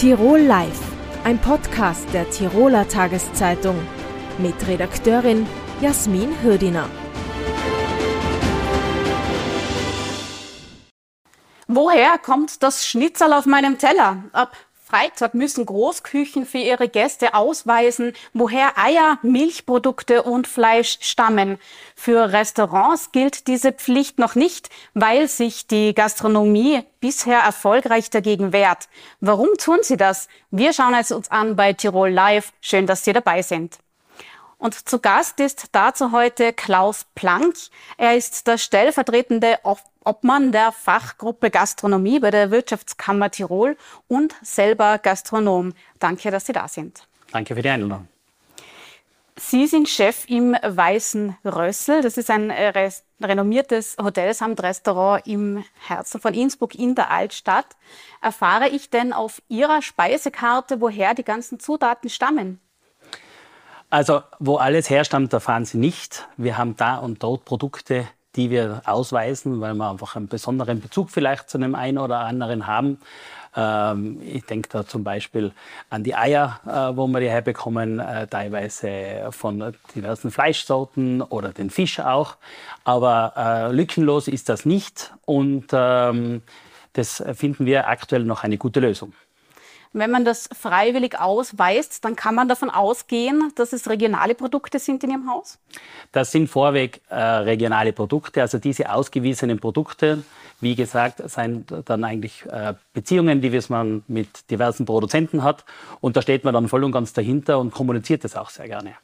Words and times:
Tirol 0.00 0.38
Live, 0.38 0.80
ein 1.24 1.38
Podcast 1.38 2.06
der 2.14 2.30
Tiroler 2.30 2.88
Tageszeitung 2.88 3.78
mit 4.38 4.54
Redakteurin 4.66 5.46
Jasmin 5.82 6.42
Hürdiner. 6.42 6.88
Woher 11.68 12.16
kommt 12.16 12.62
das 12.62 12.86
Schnitzel 12.86 13.34
auf 13.34 13.44
meinem 13.44 13.76
Teller? 13.76 14.24
Ab 14.32 14.56
Freitag 14.90 15.34
müssen 15.34 15.66
Großküchen 15.66 16.44
für 16.44 16.58
ihre 16.58 16.88
Gäste 16.88 17.34
ausweisen, 17.34 18.12
woher 18.32 18.76
Eier, 18.76 19.18
Milchprodukte 19.22 20.24
und 20.24 20.48
Fleisch 20.48 20.98
stammen. 21.00 21.58
Für 21.94 22.32
Restaurants 22.32 23.12
gilt 23.12 23.46
diese 23.46 23.70
Pflicht 23.70 24.18
noch 24.18 24.34
nicht, 24.34 24.68
weil 24.94 25.28
sich 25.28 25.68
die 25.68 25.94
Gastronomie 25.94 26.82
bisher 26.98 27.38
erfolgreich 27.38 28.10
dagegen 28.10 28.52
wehrt. 28.52 28.88
Warum 29.20 29.50
tun 29.58 29.78
sie 29.82 29.96
das? 29.96 30.26
Wir 30.50 30.72
schauen 30.72 30.94
es 30.94 31.12
uns 31.12 31.30
an 31.30 31.54
bei 31.54 31.72
Tirol 31.72 32.10
Live. 32.10 32.52
Schön, 32.60 32.88
dass 32.88 33.04
Sie 33.04 33.12
dabei 33.12 33.42
sind. 33.42 33.78
Und 34.60 34.74
zu 34.74 34.98
Gast 34.98 35.40
ist 35.40 35.68
dazu 35.72 36.12
heute 36.12 36.52
Klaus 36.52 37.06
Planck. 37.14 37.54
Er 37.96 38.14
ist 38.14 38.46
der 38.46 38.58
stellvertretende 38.58 39.58
Obmann 40.04 40.52
der 40.52 40.70
Fachgruppe 40.70 41.50
Gastronomie 41.50 42.20
bei 42.20 42.30
der 42.30 42.50
Wirtschaftskammer 42.50 43.30
Tirol 43.30 43.78
und 44.06 44.34
selber 44.42 44.98
Gastronom. 44.98 45.72
Danke, 45.98 46.30
dass 46.30 46.44
Sie 46.44 46.52
da 46.52 46.68
sind. 46.68 47.08
Danke 47.32 47.54
für 47.54 47.62
die 47.62 47.70
Einladung. 47.70 48.06
Sie 49.38 49.66
sind 49.66 49.88
Chef 49.88 50.28
im 50.28 50.54
Weißen 50.62 51.38
Rössel. 51.42 52.02
Das 52.02 52.18
ist 52.18 52.28
ein 52.28 52.50
äh, 52.50 52.90
renommiertes 53.22 53.96
Hotel 53.96 54.34
samt 54.34 54.62
Restaurant 54.62 55.26
im 55.26 55.64
Herzen 55.86 56.20
von 56.20 56.34
Innsbruck 56.34 56.74
in 56.74 56.94
der 56.94 57.10
Altstadt. 57.10 57.64
Erfahre 58.20 58.68
ich 58.68 58.90
denn 58.90 59.14
auf 59.14 59.40
Ihrer 59.48 59.80
Speisekarte, 59.80 60.82
woher 60.82 61.14
die 61.14 61.24
ganzen 61.24 61.58
Zutaten 61.58 62.10
stammen? 62.10 62.60
Also, 63.90 64.22
wo 64.38 64.56
alles 64.56 64.88
herstammt, 64.88 65.32
erfahren 65.32 65.64
Sie 65.64 65.76
nicht. 65.76 66.28
Wir 66.36 66.56
haben 66.56 66.76
da 66.76 66.98
und 66.98 67.24
dort 67.24 67.44
Produkte, 67.44 68.06
die 68.36 68.48
wir 68.48 68.82
ausweisen, 68.84 69.60
weil 69.60 69.74
wir 69.74 69.90
einfach 69.90 70.14
einen 70.14 70.28
besonderen 70.28 70.80
Bezug 70.80 71.10
vielleicht 71.10 71.50
zu 71.50 71.58
einem 71.58 71.74
einen 71.74 71.98
oder 71.98 72.20
anderen 72.20 72.68
haben. 72.68 73.00
Ähm, 73.56 74.20
ich 74.22 74.44
denke 74.44 74.68
da 74.70 74.86
zum 74.86 75.02
Beispiel 75.02 75.50
an 75.88 76.04
die 76.04 76.14
Eier, 76.14 76.60
äh, 76.66 76.96
wo 76.96 77.08
wir 77.08 77.18
die 77.18 77.28
herbekommen, 77.28 77.98
äh, 77.98 78.28
teilweise 78.28 79.26
von 79.30 79.74
diversen 79.96 80.30
Fleischsorten 80.30 81.20
oder 81.22 81.48
den 81.48 81.68
Fisch 81.68 81.98
auch. 81.98 82.36
Aber 82.84 83.32
äh, 83.36 83.72
lückenlos 83.72 84.28
ist 84.28 84.48
das 84.48 84.64
nicht 84.64 85.12
und 85.24 85.66
ähm, 85.72 86.42
das 86.92 87.24
finden 87.34 87.66
wir 87.66 87.88
aktuell 87.88 88.22
noch 88.22 88.44
eine 88.44 88.56
gute 88.56 88.78
Lösung. 88.78 89.14
Wenn 89.92 90.12
man 90.12 90.24
das 90.24 90.48
freiwillig 90.52 91.18
ausweist, 91.18 92.04
dann 92.04 92.14
kann 92.14 92.36
man 92.36 92.46
davon 92.46 92.70
ausgehen, 92.70 93.52
dass 93.56 93.72
es 93.72 93.90
regionale 93.90 94.36
Produkte 94.36 94.78
sind 94.78 95.02
in 95.02 95.10
Ihrem 95.10 95.28
Haus? 95.28 95.58
Das 96.12 96.30
sind 96.30 96.48
vorweg 96.48 97.00
äh, 97.08 97.16
regionale 97.16 97.92
Produkte. 97.92 98.40
Also 98.40 98.58
diese 98.58 98.92
ausgewiesenen 98.92 99.58
Produkte, 99.58 100.22
wie 100.60 100.76
gesagt, 100.76 101.28
sind 101.28 101.74
dann 101.86 102.04
eigentlich 102.04 102.46
äh, 102.46 102.74
Beziehungen, 102.92 103.40
die 103.40 103.60
man 103.68 104.04
mit 104.06 104.48
diversen 104.50 104.86
Produzenten 104.86 105.42
hat. 105.42 105.64
Und 106.00 106.16
da 106.16 106.22
steht 106.22 106.44
man 106.44 106.54
dann 106.54 106.68
voll 106.68 106.84
und 106.84 106.92
ganz 106.92 107.12
dahinter 107.12 107.58
und 107.58 107.72
kommuniziert 107.72 108.22
das 108.22 108.36
auch 108.36 108.50
sehr 108.50 108.68
gerne. 108.68 108.94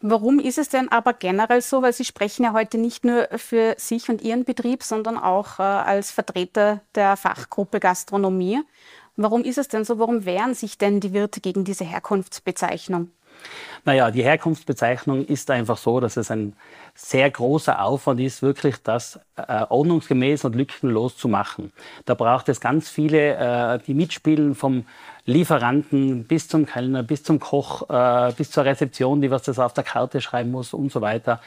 Warum 0.00 0.38
ist 0.38 0.58
es 0.58 0.68
denn 0.68 0.90
aber 0.90 1.12
generell 1.12 1.60
so? 1.60 1.82
Weil 1.82 1.92
Sie 1.92 2.04
sprechen 2.04 2.44
ja 2.44 2.52
heute 2.52 2.78
nicht 2.78 3.04
nur 3.04 3.28
für 3.36 3.74
sich 3.78 4.08
und 4.08 4.22
Ihren 4.22 4.44
Betrieb, 4.44 4.82
sondern 4.82 5.18
auch 5.18 5.58
äh, 5.58 5.62
als 5.62 6.10
Vertreter 6.10 6.80
der 6.94 7.16
Fachgruppe 7.16 7.80
Gastronomie. 7.80 8.60
Warum 9.20 9.42
ist 9.42 9.58
es 9.58 9.66
denn 9.66 9.84
so? 9.84 9.98
Warum 9.98 10.24
wehren 10.24 10.54
sich 10.54 10.78
denn 10.78 11.00
die 11.00 11.12
Wirte 11.12 11.40
gegen 11.40 11.64
diese 11.64 11.84
Herkunftsbezeichnung? 11.84 13.10
Naja, 13.84 14.12
die 14.12 14.22
Herkunftsbezeichnung 14.22 15.24
ist 15.24 15.50
einfach 15.50 15.76
so, 15.76 15.98
dass 15.98 16.16
es 16.16 16.30
ein 16.30 16.54
sehr 16.94 17.28
großer 17.28 17.82
Aufwand 17.82 18.20
ist, 18.20 18.42
wirklich 18.42 18.76
das 18.82 19.18
äh, 19.36 19.64
ordnungsgemäß 19.68 20.44
und 20.44 20.54
lückenlos 20.54 21.16
zu 21.16 21.26
machen. 21.26 21.72
Da 22.04 22.14
braucht 22.14 22.48
es 22.48 22.60
ganz 22.60 22.90
viele, 22.90 23.34
äh, 23.34 23.78
die 23.84 23.94
mitspielen, 23.94 24.54
vom 24.54 24.84
Lieferanten 25.24 26.24
bis 26.24 26.46
zum 26.46 26.66
Kellner, 26.66 27.02
bis 27.02 27.24
zum 27.24 27.40
Koch, 27.40 27.90
äh, 27.90 28.32
bis 28.36 28.52
zur 28.52 28.64
Rezeption, 28.64 29.20
die 29.20 29.32
was 29.32 29.42
das 29.42 29.58
auf 29.58 29.72
der 29.72 29.84
Karte 29.84 30.20
schreiben 30.20 30.52
muss 30.52 30.72
und 30.74 30.92
so 30.92 31.00
weiter. 31.00 31.40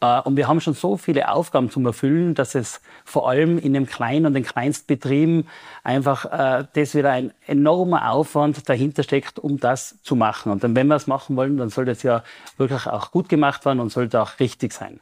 Äh, 0.00 0.20
und 0.22 0.36
wir 0.36 0.48
haben 0.48 0.60
schon 0.60 0.74
so 0.74 0.96
viele 0.96 1.30
Aufgaben 1.30 1.70
zum 1.70 1.86
Erfüllen, 1.86 2.34
dass 2.34 2.54
es 2.54 2.80
vor 3.04 3.28
allem 3.28 3.58
in 3.58 3.72
den 3.72 3.86
kleinen 3.86 4.26
und 4.26 4.34
den 4.34 4.44
Kleinstbetrieben 4.44 5.46
einfach 5.84 6.24
äh, 6.26 6.64
das 6.74 6.94
wieder 6.94 7.10
ein 7.12 7.32
enormer 7.46 8.10
Aufwand 8.10 8.68
dahinter 8.68 9.02
steckt, 9.02 9.38
um 9.38 9.58
das 9.58 10.00
zu 10.02 10.16
machen. 10.16 10.52
Und 10.52 10.64
dann, 10.64 10.76
wenn 10.76 10.86
wir 10.88 10.96
es 10.96 11.06
machen 11.06 11.36
wollen, 11.36 11.56
dann 11.56 11.70
soll 11.70 11.84
das 11.84 12.02
ja 12.02 12.22
wirklich 12.58 12.86
auch 12.86 13.10
gut 13.10 13.28
gemacht 13.28 13.64
werden 13.64 13.80
und 13.80 13.90
sollte 13.90 14.20
auch 14.20 14.38
richtig 14.40 14.72
sein. 14.72 15.00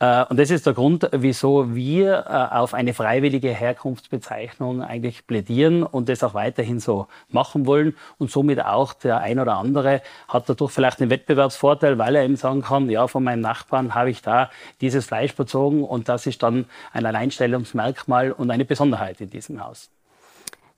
Äh, 0.00 0.24
und 0.26 0.38
das 0.38 0.50
ist 0.50 0.66
der 0.66 0.74
Grund, 0.74 1.08
wieso 1.12 1.74
wir 1.74 2.52
auf 2.54 2.74
eine 2.74 2.94
freiwillige 2.94 3.50
Herkunftsbezeichnung 3.50 4.82
eigentlich 4.82 5.26
plädieren 5.26 5.82
und 5.82 6.08
das 6.08 6.22
auch 6.22 6.34
weiterhin 6.34 6.80
so 6.80 7.06
machen 7.30 7.66
wollen. 7.66 7.94
Und 8.18 8.30
somit 8.30 8.64
auch 8.64 8.92
der 8.92 9.18
ein 9.18 9.38
oder 9.38 9.56
andere 9.56 10.02
hat 10.28 10.48
dadurch 10.48 10.72
vielleicht 10.72 11.00
einen 11.00 11.10
Wettbewerbsvorteil, 11.10 11.98
weil 11.98 12.16
er 12.16 12.24
eben 12.24 12.36
sagen 12.36 12.62
kann, 12.62 12.90
ja, 12.90 13.06
von 13.06 13.22
meinem 13.22 13.40
Nachbarn 13.40 13.94
habe 13.94 14.10
ich 14.10 14.22
da 14.22 14.33
dieses 14.80 15.06
Fleisch 15.06 15.34
bezogen 15.34 15.84
und 15.84 16.08
das 16.08 16.26
ist 16.26 16.42
dann 16.42 16.66
ein 16.92 17.06
Alleinstellungsmerkmal 17.06 18.32
und 18.32 18.50
eine 18.50 18.64
Besonderheit 18.64 19.20
in 19.20 19.30
diesem 19.30 19.64
Haus. 19.64 19.90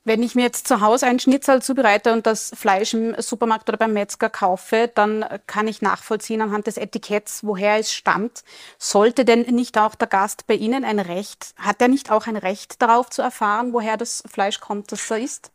Wenn 0.08 0.22
ich 0.22 0.36
mir 0.36 0.42
jetzt 0.42 0.68
zu 0.68 0.82
Hause 0.82 1.08
einen 1.08 1.18
Schnitzel 1.18 1.60
zubereite 1.62 2.12
und 2.12 2.28
das 2.28 2.52
Fleisch 2.54 2.94
im 2.94 3.20
Supermarkt 3.20 3.68
oder 3.68 3.76
beim 3.76 3.92
Metzger 3.92 4.30
kaufe, 4.30 4.88
dann 4.94 5.24
kann 5.48 5.66
ich 5.66 5.82
nachvollziehen 5.82 6.42
anhand 6.42 6.68
des 6.68 6.76
Etiketts, 6.76 7.42
woher 7.42 7.80
es 7.80 7.92
stammt. 7.92 8.44
Sollte 8.78 9.24
denn 9.24 9.40
nicht 9.52 9.76
auch 9.78 9.96
der 9.96 10.06
Gast 10.06 10.46
bei 10.46 10.54
Ihnen 10.54 10.84
ein 10.84 11.00
Recht, 11.00 11.54
hat 11.56 11.82
er 11.82 11.88
nicht 11.88 12.12
auch 12.12 12.28
ein 12.28 12.36
Recht 12.36 12.80
darauf 12.80 13.10
zu 13.10 13.20
erfahren, 13.20 13.72
woher 13.72 13.96
das 13.96 14.22
Fleisch 14.30 14.60
kommt, 14.60 14.92
das 14.92 15.10
er 15.10 15.18
isst? 15.18 15.50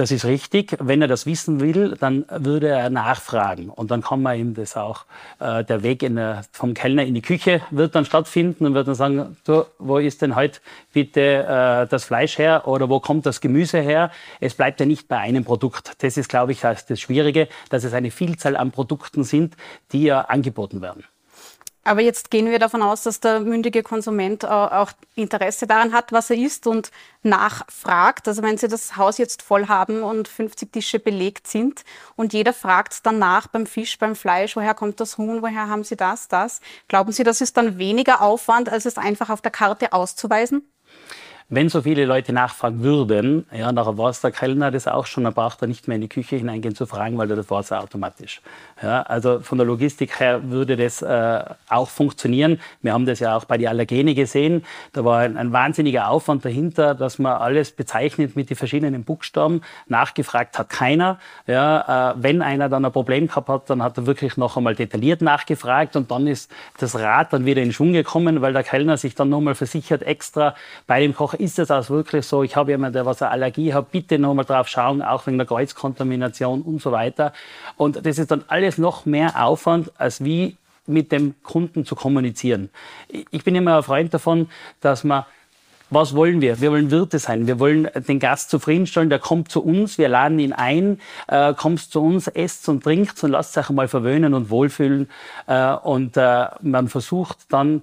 Das 0.00 0.10
ist 0.10 0.24
richtig. 0.24 0.78
Wenn 0.80 1.02
er 1.02 1.08
das 1.08 1.26
wissen 1.26 1.60
will, 1.60 1.94
dann 2.00 2.24
würde 2.30 2.68
er 2.68 2.88
nachfragen. 2.88 3.68
Und 3.68 3.90
dann 3.90 4.00
kann 4.00 4.22
man 4.22 4.38
ihm 4.38 4.54
das 4.54 4.74
auch, 4.74 5.04
äh, 5.40 5.62
der 5.62 5.82
Weg 5.82 5.98
der, 5.98 6.40
vom 6.52 6.72
Kellner 6.72 7.04
in 7.04 7.14
die 7.14 7.20
Küche 7.20 7.60
wird 7.70 7.94
dann 7.94 8.06
stattfinden 8.06 8.64
und 8.64 8.72
wird 8.72 8.88
dann 8.88 8.94
sagen, 8.94 9.36
du, 9.44 9.66
wo 9.78 9.98
ist 9.98 10.22
denn 10.22 10.36
heute 10.36 10.60
bitte 10.94 11.20
äh, 11.20 11.86
das 11.86 12.04
Fleisch 12.04 12.38
her 12.38 12.66
oder 12.66 12.88
wo 12.88 12.98
kommt 12.98 13.26
das 13.26 13.42
Gemüse 13.42 13.78
her? 13.78 14.10
Es 14.40 14.54
bleibt 14.54 14.80
ja 14.80 14.86
nicht 14.86 15.06
bei 15.06 15.18
einem 15.18 15.44
Produkt. 15.44 16.02
Das 16.02 16.16
ist, 16.16 16.30
glaube 16.30 16.52
ich, 16.52 16.60
das, 16.60 16.86
das 16.86 16.98
Schwierige, 16.98 17.46
dass 17.68 17.84
es 17.84 17.92
eine 17.92 18.10
Vielzahl 18.10 18.56
an 18.56 18.70
Produkten 18.70 19.22
sind, 19.22 19.54
die 19.92 20.04
ja 20.04 20.22
angeboten 20.22 20.80
werden. 20.80 21.04
Aber 21.82 22.02
jetzt 22.02 22.30
gehen 22.30 22.50
wir 22.50 22.58
davon 22.58 22.82
aus, 22.82 23.04
dass 23.04 23.20
der 23.20 23.40
mündige 23.40 23.82
Konsument 23.82 24.44
auch 24.44 24.92
Interesse 25.14 25.66
daran 25.66 25.94
hat, 25.94 26.12
was 26.12 26.28
er 26.28 26.36
isst 26.36 26.66
und 26.66 26.90
nachfragt. 27.22 28.28
Also 28.28 28.42
wenn 28.42 28.58
Sie 28.58 28.68
das 28.68 28.98
Haus 28.98 29.16
jetzt 29.16 29.42
voll 29.42 29.66
haben 29.66 30.02
und 30.02 30.28
50 30.28 30.72
Tische 30.72 30.98
belegt 30.98 31.46
sind 31.46 31.84
und 32.16 32.34
jeder 32.34 32.52
fragt 32.52 33.06
danach 33.06 33.46
beim 33.46 33.64
Fisch, 33.64 33.98
beim 33.98 34.14
Fleisch, 34.14 34.56
woher 34.56 34.74
kommt 34.74 35.00
das 35.00 35.16
Huhn, 35.16 35.40
woher 35.40 35.68
haben 35.68 35.84
Sie 35.84 35.96
das, 35.96 36.28
das, 36.28 36.60
glauben 36.88 37.12
Sie, 37.12 37.24
das 37.24 37.40
ist 37.40 37.56
dann 37.56 37.78
weniger 37.78 38.20
Aufwand, 38.20 38.68
als 38.68 38.84
es 38.84 38.98
einfach 38.98 39.30
auf 39.30 39.40
der 39.40 39.50
Karte 39.50 39.94
auszuweisen? 39.94 40.70
Wenn 41.52 41.68
so 41.68 41.82
viele 41.82 42.04
Leute 42.04 42.32
nachfragen 42.32 42.84
würden, 42.84 43.44
ja, 43.52 43.72
nachher 43.72 43.98
war 43.98 44.08
es 44.08 44.20
der 44.20 44.30
Kellner 44.30 44.70
das 44.70 44.86
auch 44.86 45.06
schon, 45.06 45.24
dann 45.24 45.34
braucht 45.34 45.60
er 45.62 45.66
nicht 45.66 45.88
mehr 45.88 45.96
in 45.96 46.00
die 46.00 46.08
Küche 46.08 46.36
hineingehen 46.36 46.76
zu 46.76 46.86
fragen, 46.86 47.18
weil 47.18 47.26
das 47.26 47.50
war 47.50 47.58
es 47.58 47.72
automatisch. 47.72 48.40
Ja, 48.80 49.02
also 49.02 49.40
von 49.40 49.58
der 49.58 49.66
Logistik 49.66 50.20
her 50.20 50.42
würde 50.44 50.76
das 50.76 51.02
äh, 51.02 51.42
auch 51.68 51.88
funktionieren. 51.88 52.60
Wir 52.82 52.92
haben 52.92 53.04
das 53.04 53.18
ja 53.18 53.36
auch 53.36 53.46
bei 53.46 53.58
den 53.58 53.66
Allergene 53.66 54.14
gesehen. 54.14 54.64
Da 54.92 55.04
war 55.04 55.18
ein, 55.18 55.36
ein, 55.36 55.52
wahnsinniger 55.52 56.08
Aufwand 56.08 56.44
dahinter, 56.44 56.94
dass 56.94 57.18
man 57.18 57.32
alles 57.32 57.72
bezeichnet 57.72 58.36
mit 58.36 58.48
den 58.48 58.56
verschiedenen 58.56 59.02
Buchstaben. 59.02 59.62
Nachgefragt 59.88 60.56
hat 60.56 60.68
keiner. 60.68 61.18
Ja, 61.48 62.12
äh, 62.12 62.14
wenn 62.16 62.42
einer 62.42 62.68
dann 62.68 62.84
ein 62.84 62.92
Problem 62.92 63.26
gehabt 63.26 63.48
hat, 63.48 63.68
dann 63.68 63.82
hat 63.82 63.98
er 63.98 64.06
wirklich 64.06 64.36
noch 64.36 64.56
einmal 64.56 64.76
detailliert 64.76 65.20
nachgefragt 65.20 65.96
und 65.96 66.12
dann 66.12 66.28
ist 66.28 66.48
das 66.78 66.96
Rad 66.96 67.32
dann 67.32 67.44
wieder 67.44 67.60
in 67.60 67.72
Schwung 67.72 67.92
gekommen, 67.92 68.40
weil 68.40 68.52
der 68.52 68.62
Kellner 68.62 68.96
sich 68.96 69.16
dann 69.16 69.30
nochmal 69.30 69.56
versichert 69.56 70.04
extra 70.04 70.54
bei 70.86 71.00
dem 71.00 71.12
Koch 71.12 71.34
ist 71.40 71.58
es 71.58 71.70
auch 71.70 71.88
wirklich 71.90 72.26
so, 72.26 72.42
ich 72.42 72.56
habe 72.56 72.70
jemanden, 72.72 72.94
der 72.94 73.06
was 73.06 73.22
eine 73.22 73.30
Allergie 73.30 73.74
hat, 73.74 73.90
bitte 73.90 74.18
nochmal 74.18 74.44
drauf 74.44 74.68
schauen, 74.68 75.02
auch 75.02 75.26
wegen 75.26 75.38
der 75.38 75.46
Kreuzkontamination 75.46 76.62
und 76.62 76.80
so 76.80 76.92
weiter. 76.92 77.32
Und 77.76 78.04
das 78.04 78.18
ist 78.18 78.30
dann 78.30 78.44
alles 78.48 78.78
noch 78.78 79.06
mehr 79.06 79.44
Aufwand, 79.44 79.90
als 79.98 80.22
wie 80.22 80.56
mit 80.86 81.12
dem 81.12 81.34
Kunden 81.42 81.84
zu 81.84 81.94
kommunizieren. 81.94 82.70
Ich 83.30 83.44
bin 83.44 83.54
immer 83.54 83.76
ein 83.76 83.82
Freund 83.82 84.12
davon, 84.12 84.48
dass 84.80 85.04
man 85.04 85.24
was 85.92 86.14
wollen 86.14 86.40
wir? 86.40 86.60
Wir 86.60 86.70
wollen 86.70 86.92
Wirte 86.92 87.18
sein. 87.18 87.48
Wir 87.48 87.58
wollen 87.58 87.88
den 88.08 88.20
Gast 88.20 88.50
zufriedenstellen. 88.50 89.10
Der 89.10 89.18
kommt 89.18 89.50
zu 89.50 89.60
uns. 89.60 89.98
Wir 89.98 90.08
laden 90.08 90.38
ihn 90.38 90.52
ein. 90.52 91.00
Äh, 91.26 91.52
kommst 91.54 91.90
zu 91.92 92.00
uns, 92.00 92.28
esst 92.28 92.68
und 92.68 92.84
trinkt 92.84 93.22
und 93.24 93.32
lasst 93.32 93.58
euch 93.58 93.68
einmal 93.68 93.88
verwöhnen 93.88 94.34
und 94.34 94.50
wohlfühlen. 94.50 95.10
Äh, 95.48 95.72
und 95.74 96.16
äh, 96.16 96.46
man 96.62 96.88
versucht 96.88 97.38
dann 97.48 97.82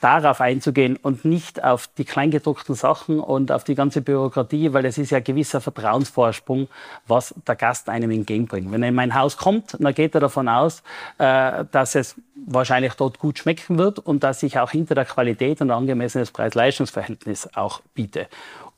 darauf 0.00 0.40
einzugehen 0.40 0.96
und 0.96 1.24
nicht 1.24 1.62
auf 1.62 1.88
die 1.98 2.04
kleingedruckten 2.04 2.74
Sachen 2.74 3.20
und 3.20 3.52
auf 3.52 3.64
die 3.64 3.74
ganze 3.74 4.00
Bürokratie, 4.00 4.72
weil 4.72 4.84
es 4.86 4.98
ist 4.98 5.10
ja 5.10 5.18
ein 5.18 5.24
gewisser 5.24 5.60
Vertrauensvorsprung, 5.60 6.68
was 7.06 7.34
der 7.46 7.56
Gast 7.56 7.88
einem 7.88 8.10
entgegenbringt. 8.10 8.72
Wenn 8.72 8.82
er 8.82 8.88
in 8.88 8.94
mein 8.94 9.14
Haus 9.14 9.36
kommt, 9.36 9.76
dann 9.78 9.94
geht 9.94 10.14
er 10.14 10.20
davon 10.20 10.48
aus, 10.48 10.82
äh, 11.18 11.64
dass 11.70 11.94
es 11.94 12.16
wahrscheinlich 12.46 12.94
dort 12.94 13.18
gut 13.18 13.38
schmecken 13.38 13.78
wird 13.78 13.98
und 13.98 14.24
dass 14.24 14.42
ich 14.42 14.58
auch 14.58 14.70
hinter 14.70 14.94
der 14.94 15.04
Qualität 15.04 15.60
ein 15.60 15.70
angemessenes 15.70 16.30
Preis-Leistungs-Verhältnis 16.30 17.48
auch 17.54 17.80
biete. 17.94 18.28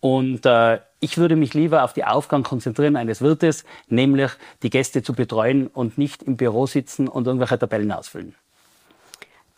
Und 0.00 0.44
äh, 0.46 0.80
ich 0.98 1.16
würde 1.16 1.36
mich 1.36 1.54
lieber 1.54 1.84
auf 1.84 1.92
die 1.92 2.04
Aufgaben 2.04 2.42
konzentrieren 2.42 2.96
eines 2.96 3.20
Wirtes, 3.20 3.64
nämlich 3.88 4.32
die 4.64 4.70
Gäste 4.70 5.04
zu 5.04 5.12
betreuen 5.12 5.69
und 5.69 5.96
nicht 5.96 6.24
im 6.24 6.36
Büro 6.36 6.66
sitzen 6.66 7.06
und 7.06 7.28
irgendwelche 7.28 7.58
Tabellen 7.58 7.92
ausfüllen. 7.92 8.34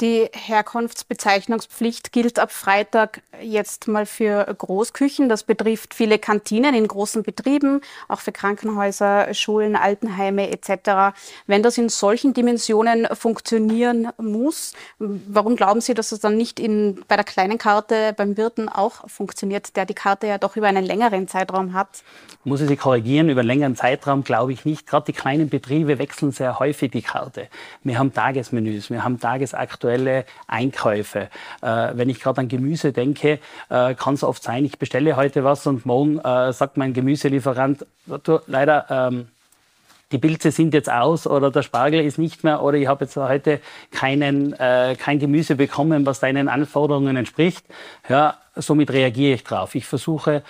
Die 0.00 0.28
Herkunftsbezeichnungspflicht 0.32 2.10
gilt 2.10 2.40
ab 2.40 2.50
Freitag 2.50 3.22
jetzt 3.40 3.86
mal 3.86 4.06
für 4.06 4.44
Großküchen. 4.44 5.28
Das 5.28 5.44
betrifft 5.44 5.94
viele 5.94 6.18
Kantinen 6.18 6.74
in 6.74 6.88
großen 6.88 7.22
Betrieben, 7.22 7.80
auch 8.08 8.18
für 8.18 8.32
Krankenhäuser, 8.32 9.32
Schulen, 9.34 9.76
Altenheime 9.76 10.50
etc. 10.50 11.16
Wenn 11.46 11.62
das 11.62 11.78
in 11.78 11.90
solchen 11.90 12.34
Dimensionen 12.34 13.06
funktionieren 13.12 14.08
muss, 14.18 14.72
warum 14.98 15.54
glauben 15.54 15.80
Sie, 15.80 15.94
dass 15.94 16.10
es 16.10 16.18
dann 16.18 16.36
nicht 16.36 16.58
in, 16.58 17.04
bei 17.06 17.14
der 17.14 17.24
kleinen 17.24 17.58
Karte 17.58 18.14
beim 18.16 18.36
Wirten 18.36 18.68
auch 18.68 19.08
funktioniert, 19.08 19.76
der 19.76 19.86
die 19.86 19.94
Karte 19.94 20.26
ja 20.26 20.38
doch 20.38 20.56
über 20.56 20.66
einen 20.66 20.84
längeren 20.84 21.28
Zeitraum 21.28 21.72
hat? 21.72 22.02
Muss 22.42 22.60
ich 22.60 22.66
Sie 22.66 22.76
korrigieren, 22.76 23.28
über 23.28 23.42
einen 23.42 23.48
längeren 23.48 23.76
Zeitraum 23.76 24.24
glaube 24.24 24.52
ich 24.52 24.64
nicht. 24.64 24.88
Gerade 24.88 25.06
die 25.06 25.12
kleinen 25.12 25.48
Betriebe 25.48 26.00
wechseln 26.00 26.32
sehr 26.32 26.58
häufig 26.58 26.90
die 26.90 27.02
Karte. 27.02 27.46
Wir 27.84 27.96
haben 27.96 28.12
Tagesmenüs, 28.12 28.90
wir 28.90 29.04
haben 29.04 29.20
Tagesaktuelle 29.20 29.83
aktuelle 29.84 30.24
Einkäufe. 30.46 31.28
Äh, 31.60 31.90
wenn 31.94 32.08
ich 32.08 32.20
gerade 32.20 32.40
an 32.40 32.48
Gemüse 32.48 32.92
denke, 32.92 33.38
äh, 33.68 33.94
kann 33.94 34.14
es 34.14 34.24
oft 34.24 34.42
sein, 34.42 34.64
ich 34.64 34.78
bestelle 34.78 35.16
heute 35.16 35.44
was 35.44 35.66
und 35.66 35.84
morgen 35.84 36.18
äh, 36.18 36.52
sagt 36.52 36.78
mein 36.78 36.94
Gemüselieferant, 36.94 37.84
du, 38.06 38.38
leider, 38.46 38.86
ähm, 38.88 39.28
die 40.10 40.18
Pilze 40.18 40.52
sind 40.52 40.72
jetzt 40.72 40.90
aus 40.90 41.26
oder 41.26 41.50
der 41.50 41.62
Spargel 41.62 42.00
ist 42.00 42.18
nicht 42.18 42.44
mehr 42.44 42.62
oder 42.62 42.78
ich 42.78 42.86
habe 42.86 43.04
jetzt 43.04 43.16
heute 43.16 43.60
keinen, 43.90 44.54
äh, 44.54 44.96
kein 44.98 45.18
Gemüse 45.18 45.56
bekommen, 45.56 46.06
was 46.06 46.20
deinen 46.20 46.48
Anforderungen 46.48 47.16
entspricht. 47.16 47.66
Ja, 48.08 48.38
somit 48.54 48.90
reagiere 48.90 49.34
ich 49.34 49.44
drauf. 49.44 49.74
Ich 49.74 49.86
versuche 49.86 50.42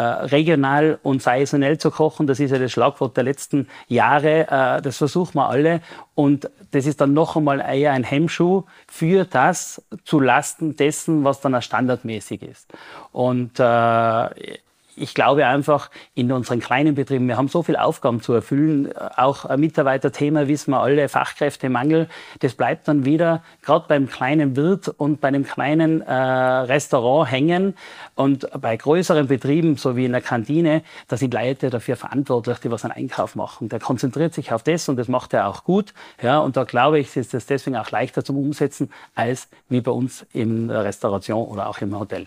regional 0.00 0.98
und 1.02 1.22
saisonell 1.22 1.78
zu 1.78 1.90
kochen. 1.90 2.26
Das 2.26 2.40
ist 2.40 2.50
ja 2.50 2.58
das 2.58 2.72
Schlagwort 2.72 3.16
der 3.16 3.24
letzten 3.24 3.68
Jahre. 3.88 4.46
Äh, 4.48 4.82
das 4.82 4.96
versuchen 4.96 5.34
wir 5.34 5.48
alle. 5.48 5.80
Und 6.14 6.50
das 6.70 6.86
ist 6.86 7.00
dann 7.00 7.12
noch 7.12 7.36
einmal 7.36 7.60
eher 7.60 7.92
ein 7.92 8.04
Hemmschuh 8.04 8.64
für 8.86 9.24
das 9.24 9.82
zu 10.04 10.20
Lasten 10.20 10.76
dessen, 10.76 11.24
was 11.24 11.40
dann 11.40 11.60
standardmäßig 11.60 12.42
ist. 12.42 12.72
Und 13.12 13.58
äh, 13.58 14.58
ich 14.96 15.14
glaube 15.14 15.46
einfach, 15.46 15.90
in 16.14 16.30
unseren 16.32 16.60
kleinen 16.60 16.94
Betrieben, 16.94 17.26
wir 17.28 17.36
haben 17.36 17.48
so 17.48 17.62
viele 17.62 17.82
Aufgaben 17.82 18.20
zu 18.20 18.32
erfüllen, 18.32 18.92
auch 19.16 19.44
ein 19.44 19.60
Mitarbeiterthema 19.60 20.48
wissen 20.48 20.72
wir 20.72 20.80
alle, 20.80 21.08
Fachkräftemangel, 21.08 22.08
das 22.40 22.54
bleibt 22.54 22.88
dann 22.88 23.04
wieder 23.04 23.42
gerade 23.62 23.86
beim 23.88 24.08
kleinen 24.08 24.56
Wirt 24.56 24.88
und 24.88 25.20
bei 25.20 25.28
einem 25.28 25.44
kleinen 25.44 26.02
äh, 26.02 26.12
Restaurant 26.12 27.30
hängen. 27.30 27.74
Und 28.14 28.48
bei 28.60 28.76
größeren 28.76 29.26
Betrieben, 29.26 29.76
so 29.76 29.96
wie 29.96 30.04
in 30.04 30.12
der 30.12 30.20
Kantine, 30.20 30.82
da 31.08 31.16
sind 31.16 31.32
Leute 31.32 31.70
dafür 31.70 31.96
verantwortlich, 31.96 32.58
die 32.58 32.70
was 32.70 32.84
an 32.84 32.92
Einkauf 32.92 33.34
machen. 33.34 33.68
Der 33.68 33.80
konzentriert 33.80 34.34
sich 34.34 34.52
auf 34.52 34.62
das 34.62 34.88
und 34.88 34.96
das 34.96 35.08
macht 35.08 35.32
er 35.32 35.48
auch 35.48 35.64
gut. 35.64 35.94
Ja, 36.20 36.40
und 36.40 36.56
da 36.56 36.64
glaube 36.64 36.98
ich, 36.98 37.16
ist 37.16 37.34
das 37.34 37.46
deswegen 37.46 37.76
auch 37.76 37.90
leichter 37.90 38.24
zum 38.24 38.36
Umsetzen 38.36 38.90
als 39.14 39.48
wie 39.68 39.80
bei 39.80 39.90
uns 39.90 40.26
in 40.32 40.68
der 40.68 40.84
Restauration 40.84 41.46
oder 41.46 41.68
auch 41.68 41.78
im 41.78 41.98
Hotel. 41.98 42.26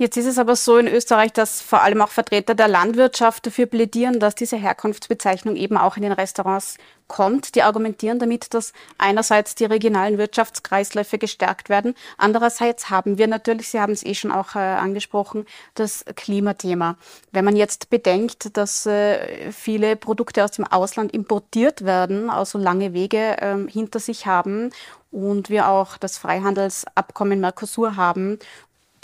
Jetzt 0.00 0.16
ist 0.16 0.26
es 0.26 0.38
aber 0.38 0.54
so 0.54 0.76
in 0.76 0.86
Österreich, 0.86 1.32
dass 1.32 1.60
vor 1.60 1.82
allem 1.82 2.00
auch 2.02 2.10
Vertreter 2.10 2.54
der 2.54 2.68
Landwirtschaft 2.68 3.44
dafür 3.44 3.66
plädieren, 3.66 4.20
dass 4.20 4.36
diese 4.36 4.56
Herkunftsbezeichnung 4.56 5.56
eben 5.56 5.76
auch 5.76 5.96
in 5.96 6.04
den 6.04 6.12
Restaurants 6.12 6.76
kommt. 7.08 7.56
Die 7.56 7.64
argumentieren 7.64 8.20
damit, 8.20 8.54
dass 8.54 8.72
einerseits 8.96 9.56
die 9.56 9.64
regionalen 9.64 10.16
Wirtschaftskreisläufe 10.16 11.18
gestärkt 11.18 11.68
werden. 11.68 11.96
Andererseits 12.16 12.90
haben 12.90 13.18
wir 13.18 13.26
natürlich, 13.26 13.70
Sie 13.70 13.80
haben 13.80 13.92
es 13.92 14.06
eh 14.06 14.14
schon 14.14 14.30
auch 14.30 14.54
äh, 14.54 14.58
angesprochen, 14.58 15.46
das 15.74 16.04
Klimathema. 16.14 16.96
Wenn 17.32 17.44
man 17.44 17.56
jetzt 17.56 17.90
bedenkt, 17.90 18.56
dass 18.56 18.86
äh, 18.86 19.50
viele 19.50 19.96
Produkte 19.96 20.44
aus 20.44 20.52
dem 20.52 20.64
Ausland 20.64 21.12
importiert 21.12 21.84
werden, 21.84 22.30
also 22.30 22.56
lange 22.56 22.92
Wege 22.92 23.38
äh, 23.40 23.68
hinter 23.68 23.98
sich 23.98 24.26
haben 24.26 24.70
und 25.10 25.48
wir 25.48 25.68
auch 25.68 25.96
das 25.96 26.18
Freihandelsabkommen 26.18 27.40
Mercosur 27.40 27.96
haben 27.96 28.38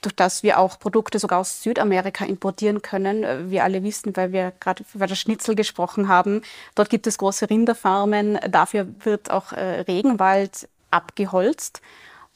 durch 0.05 0.17
das 0.17 0.43
wir 0.43 0.59
auch 0.59 0.79
Produkte 0.79 1.19
sogar 1.19 1.41
aus 1.41 1.63
Südamerika 1.63 2.25
importieren 2.25 2.83
können. 2.83 3.25
Äh, 3.25 3.51
wir 3.51 3.65
alle 3.65 3.83
wissen, 3.83 4.17
weil 4.17 4.33
wir 4.33 4.53
gerade 4.61 4.85
über 4.95 5.07
das 5.07 5.19
Schnitzel 5.19 5.55
gesprochen 5.55 6.09
haben, 6.09 6.43
dort 6.75 6.91
gibt 6.91 7.07
es 7.07 7.19
große 7.19 7.49
Rinderfarmen. 7.51 8.39
Dafür 8.51 8.87
wird 9.05 9.31
auch 9.31 9.53
äh, 9.53 9.81
Regenwald 9.81 10.69
abgeholzt 10.91 11.81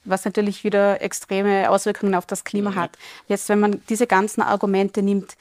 was 0.05 0.25
natürlich 0.25 0.65
wieder 0.65 1.03
extreme 1.03 1.71
Auswirkungen 1.71 2.15
auf 2.15 2.27
das 2.27 2.45
Klima 2.45 2.71
mhm. 2.71 2.77
hat. 2.77 2.91
Jetzt, 3.27 3.49
wenn 3.49 3.61
man 3.61 3.83
diese 3.89 4.07
ganzen 4.07 4.43
Argumente 4.43 5.03
nimmt, 5.03 5.37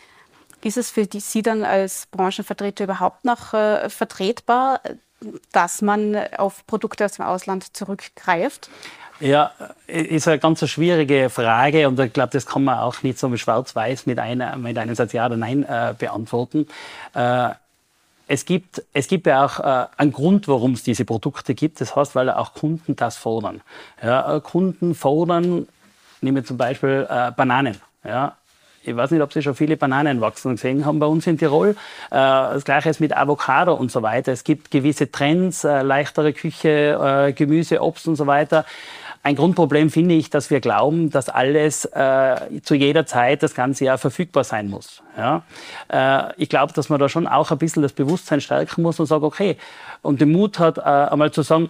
ist 0.64 0.78
es 0.78 0.90
für 0.90 1.06
die, 1.06 1.20
Sie 1.20 1.42
dann 1.42 1.64
als 1.64 2.08
Branchenvertreter 2.08 2.84
überhaupt 2.84 3.26
noch 3.26 3.54
äh, 3.54 3.90
vertretbar, 3.90 4.82
dass 5.52 5.82
man 5.82 6.16
auf 6.38 6.66
Produkte 6.68 7.06
aus 7.06 7.14
dem 7.14 7.26
Ausland 7.26 7.76
zurückgreift? 7.76 8.70
Ja, 9.20 9.52
ist 9.88 10.28
eine 10.28 10.38
ganz 10.38 10.68
schwierige 10.70 11.30
Frage 11.30 11.88
und 11.88 12.00
ich 12.00 12.14
glaube, 12.14 12.30
das 12.32 12.46
kann 12.46 12.64
man 12.64 12.78
auch 12.80 13.02
nicht 13.02 13.18
so 13.18 13.36
schwarz-weiß 13.36 14.06
mit, 14.06 14.20
mit 14.58 14.78
einem 14.78 14.96
Satz 14.96 15.14
Ja 15.14 15.26
oder 15.26 15.38
Nein 15.38 15.64
äh, 15.64 15.96
beantworten. 15.98 16.68
Äh, 17.16 17.50
es 18.28 18.46
gibt, 18.46 18.84
es 18.94 19.08
gibt 19.08 19.26
ja 19.26 19.46
auch 19.46 19.60
äh, 19.60 19.88
einen 19.98 20.12
Grund, 20.12 20.48
warum 20.48 20.74
es 20.74 20.84
diese 20.84 21.06
Produkte 21.06 21.56
gibt. 21.56 21.82
Das 21.82 21.96
heißt, 21.96 22.14
weil 22.14 22.30
auch 22.30 22.54
Kunden 22.54 22.96
das 22.96 23.18
fordern. 23.18 23.62
Ja, 24.04 24.36
äh, 24.36 24.42
Kunden 24.42 24.94
fordern, 24.94 25.68
nehmen 26.22 26.38
wir 26.38 26.46
zum 26.46 26.58
Beispiel 26.58 27.08
äh, 27.10 27.32
Bananen. 27.32 27.78
Ja, 28.04 28.36
ich 28.84 28.96
weiß 28.96 29.12
nicht, 29.12 29.22
ob 29.22 29.34
Sie 29.34 29.42
schon 29.42 29.56
viele 29.56 29.76
Bananen 29.78 30.22
wachsen 30.22 30.52
gesehen 30.52 30.86
haben 30.86 31.00
bei 31.00 31.08
uns 31.08 31.26
in 31.28 31.38
Tirol. 31.38 31.70
Äh, 31.70 31.76
das 32.12 32.64
gleiche 32.64 32.90
ist 32.90 33.00
mit 33.00 33.16
Avocado 33.16 33.74
und 33.74 33.92
so 33.92 34.02
weiter. 34.02 34.32
Es 34.32 34.44
gibt 34.44 34.72
gewisse 34.72 35.12
Trends, 35.12 35.64
äh, 35.64 35.82
leichtere 35.82 36.34
Küche, 36.34 37.28
äh, 37.30 37.34
Gemüse, 37.34 37.82
Obst 37.82 38.08
und 38.08 38.16
so 38.16 38.28
weiter. 38.28 38.66
Ein 39.28 39.36
Grundproblem 39.36 39.90
finde 39.90 40.16
ich, 40.16 40.30
dass 40.30 40.52
wir 40.52 40.62
glauben, 40.62 41.10
dass 41.10 41.28
alles 41.28 41.84
äh, 41.84 42.62
zu 42.64 42.76
jeder 42.76 43.06
Zeit 43.06 43.44
das 43.44 43.54
ganze 43.54 43.84
Jahr 43.84 43.98
verfügbar 43.98 44.46
sein 44.46 44.70
muss. 44.70 45.04
Ja? 45.18 45.44
Äh, 45.90 46.32
ich 46.38 46.48
glaube, 46.48 46.72
dass 46.72 46.88
man 46.88 46.98
da 46.98 47.10
schon 47.10 47.28
auch 47.28 47.52
ein 47.52 47.58
bisschen 47.58 47.84
das 47.84 47.92
Bewusstsein 47.92 48.40
stärken 48.40 48.84
muss 48.84 49.02
und 49.02 49.06
sagt, 49.06 49.24
okay, 49.24 49.58
und 50.02 50.22
den 50.22 50.32
Mut 50.32 50.60
hat, 50.60 50.78
äh, 50.78 50.82
einmal 50.82 51.32
zu 51.32 51.42
sagen, 51.42 51.70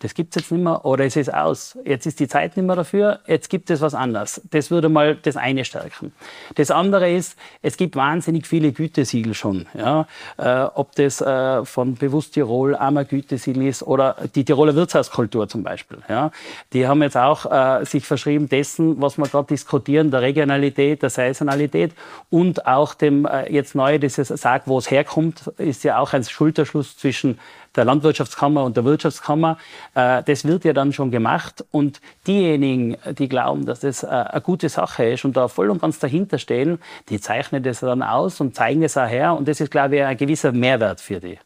das 0.00 0.14
gibt 0.14 0.36
es 0.36 0.42
jetzt 0.42 0.52
nicht 0.52 0.62
mehr 0.62 0.84
oder 0.84 1.04
es 1.04 1.16
ist 1.16 1.32
aus. 1.32 1.76
Jetzt 1.84 2.06
ist 2.06 2.20
die 2.20 2.28
Zeit 2.28 2.56
nicht 2.56 2.66
mehr 2.66 2.76
dafür, 2.76 3.20
jetzt 3.26 3.50
gibt 3.50 3.70
es 3.70 3.80
was 3.80 3.94
anderes. 3.94 4.40
Das 4.50 4.70
würde 4.70 4.88
mal 4.88 5.16
das 5.16 5.36
eine 5.36 5.64
stärken. 5.64 6.12
Das 6.54 6.70
andere 6.70 7.10
ist, 7.10 7.36
es 7.62 7.76
gibt 7.76 7.96
wahnsinnig 7.96 8.46
viele 8.46 8.72
Gütesiegel 8.72 9.34
schon. 9.34 9.66
Ja? 9.74 10.06
Äh, 10.36 10.68
ob 10.74 10.94
das 10.94 11.20
äh, 11.20 11.64
von 11.64 11.96
Bewusst 11.96 12.34
Tirol, 12.34 12.76
Armer 12.76 13.04
Gütesiegel 13.04 13.66
ist 13.66 13.82
oder 13.82 14.16
die 14.34 14.44
Tiroler 14.44 14.74
Wirtshauskultur 14.74 15.48
zum 15.48 15.62
Beispiel. 15.62 15.98
Ja? 16.08 16.30
Die 16.72 16.86
haben 16.86 17.02
jetzt 17.02 17.16
auch 17.16 17.46
äh, 17.50 17.84
sich 17.84 18.06
verschrieben 18.06 18.48
dessen, 18.48 19.00
was 19.00 19.18
wir 19.18 19.26
gerade 19.26 19.48
diskutieren, 19.48 20.10
der 20.10 20.22
Regionalität, 20.22 21.02
der 21.02 21.10
Saisonalität 21.10 21.92
und 22.30 22.66
auch 22.66 22.94
dem 22.94 23.26
äh, 23.26 23.52
jetzt 23.52 23.74
neu, 23.74 23.98
dieses 23.98 24.28
Sag, 24.28 24.62
wo 24.66 24.78
es 24.78 24.90
herkommt, 24.90 25.48
ist 25.58 25.84
ja 25.84 25.98
auch 25.98 26.12
ein 26.12 26.24
Schulterschluss 26.24 26.96
zwischen 26.96 27.38
der 27.78 27.86
Landwirtschaftskammer 27.86 28.64
und 28.64 28.76
der 28.76 28.84
Wirtschaftskammer. 28.84 29.56
Äh, 29.94 30.22
das 30.24 30.44
wird 30.44 30.64
ja 30.64 30.74
dann 30.74 30.92
schon 30.92 31.10
gemacht. 31.10 31.64
Und 31.70 32.00
diejenigen, 32.26 32.96
die 33.18 33.28
glauben, 33.28 33.64
dass 33.64 33.80
das 33.80 34.02
äh, 34.02 34.08
eine 34.08 34.42
gute 34.42 34.68
Sache 34.68 35.06
ist 35.06 35.24
und 35.24 35.36
da 35.36 35.48
voll 35.48 35.70
und 35.70 35.80
ganz 35.80 35.98
dahinter 35.98 36.38
stehen, 36.38 36.78
die 37.08 37.20
zeichnen 37.20 37.62
das 37.62 37.80
dann 37.80 38.02
aus 38.02 38.40
und 38.40 38.54
zeigen 38.54 38.82
es 38.82 38.98
auch 38.98 39.08
her. 39.08 39.34
Und 39.34 39.48
das 39.48 39.60
ist, 39.60 39.70
glaube 39.70 39.96
ich, 39.96 40.02
ein 40.02 40.16
gewisser 40.16 40.52
Mehrwert 40.52 41.00
für 41.00 41.20
die. 41.20 41.38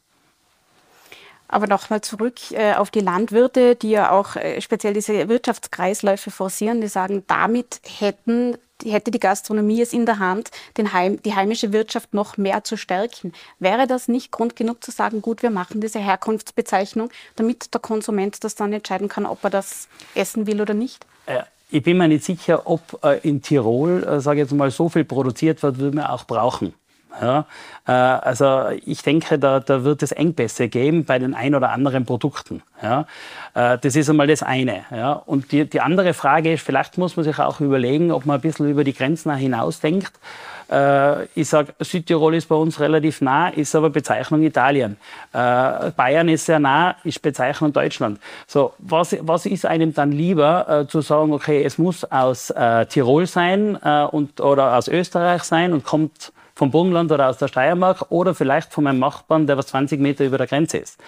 Aber 1.47 1.67
nochmal 1.67 2.01
zurück 2.01 2.51
äh, 2.51 2.73
auf 2.73 2.89
die 2.89 3.01
Landwirte, 3.01 3.75
die 3.75 3.91
ja 3.91 4.11
auch 4.11 4.35
speziell 4.59 4.93
diese 4.93 5.29
Wirtschaftskreisläufe 5.29 6.31
forcieren, 6.31 6.81
die 6.81 6.87
sagen, 6.87 7.23
damit 7.27 7.79
hätten 7.99 8.57
hätte 8.83 9.11
die 9.11 9.19
Gastronomie 9.19 9.81
es 9.81 9.93
in 9.93 10.05
der 10.05 10.19
Hand, 10.19 10.51
Heim, 10.93 11.21
die 11.23 11.35
heimische 11.35 11.73
Wirtschaft 11.73 12.13
noch 12.13 12.37
mehr 12.37 12.63
zu 12.63 12.77
stärken. 12.77 13.33
Wäre 13.59 13.87
das 13.87 14.07
nicht 14.07 14.31
Grund 14.31 14.55
genug 14.55 14.83
zu 14.83 14.91
sagen, 14.91 15.21
gut, 15.21 15.43
wir 15.43 15.49
machen 15.49 15.81
diese 15.81 15.99
Herkunftsbezeichnung, 15.99 17.09
damit 17.35 17.73
der 17.73 17.81
Konsument 17.81 18.43
das 18.43 18.55
dann 18.55 18.73
entscheiden 18.73 19.07
kann, 19.07 19.25
ob 19.25 19.43
er 19.43 19.49
das 19.49 19.87
essen 20.15 20.47
will 20.47 20.61
oder 20.61 20.73
nicht? 20.73 21.05
Äh, 21.25 21.43
ich 21.69 21.81
bin 21.83 21.97
mir 21.97 22.07
nicht 22.07 22.23
sicher, 22.23 22.67
ob 22.67 22.99
äh, 23.03 23.19
in 23.27 23.41
Tirol, 23.41 24.03
äh, 24.03 24.19
sage 24.19 24.41
ich 24.41 24.45
jetzt 24.45 24.55
mal, 24.55 24.69
so 24.69 24.89
viel 24.89 25.05
produziert 25.05 25.63
wird, 25.63 25.79
wie 25.79 25.93
wir 25.93 26.11
auch 26.11 26.25
brauchen. 26.25 26.73
Ja? 27.21 27.45
Äh, 27.87 27.91
also 27.91 28.69
ich 28.85 29.01
denke, 29.03 29.37
da, 29.39 29.59
da 29.59 29.83
wird 29.83 30.03
es 30.03 30.11
Engpässe 30.11 30.67
geben 30.67 31.05
bei 31.05 31.19
den 31.19 31.33
ein 31.33 31.55
oder 31.55 31.71
anderen 31.71 32.05
Produkten. 32.05 32.63
Ja? 32.81 33.05
Äh, 33.53 33.77
das 33.79 33.95
ist 33.95 34.09
einmal 34.09 34.27
das 34.27 34.43
eine. 34.43 34.85
Ja? 34.91 35.13
Und 35.13 35.51
die, 35.51 35.69
die 35.69 35.81
andere 35.81 36.13
Frage 36.13 36.53
ist, 36.53 36.65
vielleicht 36.65 36.97
muss 36.97 37.15
man 37.15 37.23
sich 37.23 37.39
auch 37.39 37.59
überlegen, 37.59 38.11
ob 38.11 38.25
man 38.25 38.37
ein 38.37 38.41
bisschen 38.41 38.69
über 38.69 38.83
die 38.83 38.93
Grenzen 38.93 39.33
hinaus 39.35 39.79
denkt. 39.79 40.13
Äh, 40.71 41.25
ich 41.35 41.49
sage, 41.49 41.73
Südtirol 41.79 42.35
ist 42.35 42.47
bei 42.47 42.55
uns 42.55 42.79
relativ 42.79 43.21
nah, 43.21 43.49
ist 43.49 43.75
aber 43.75 43.89
Bezeichnung 43.89 44.41
Italien. 44.43 44.97
Bayern 45.31 46.29
ist 46.29 46.45
sehr 46.45 46.59
nah, 46.59 46.95
ist 47.03 47.21
Bezeichnung 47.21 47.73
Deutschland. 47.73 48.19
So, 48.47 48.73
was, 48.79 49.15
was 49.21 49.45
ist 49.45 49.65
einem 49.65 49.93
dann 49.93 50.11
lieber, 50.11 50.85
zu 50.89 51.01
sagen, 51.01 51.33
okay, 51.33 51.63
es 51.63 51.77
muss 51.77 52.03
aus 52.05 52.53
Tirol 52.89 53.27
sein 53.27 53.75
und, 53.75 54.39
oder 54.39 54.77
aus 54.77 54.87
Österreich 54.87 55.43
sein 55.43 55.73
und 55.73 55.83
kommt 55.83 56.31
vom 56.55 56.71
Burgenland 56.71 57.11
oder 57.11 57.29
aus 57.29 57.37
der 57.37 57.47
Steiermark 57.47 58.05
oder 58.09 58.35
vielleicht 58.35 58.73
von 58.73 58.83
meinem 58.83 58.99
Nachbarn, 58.99 59.47
der 59.47 59.57
was 59.57 59.67
20 59.67 59.99
Meter 59.99 60.25
über 60.25 60.37
der 60.37 60.47
Grenze 60.47 60.77
ist. 60.77 60.99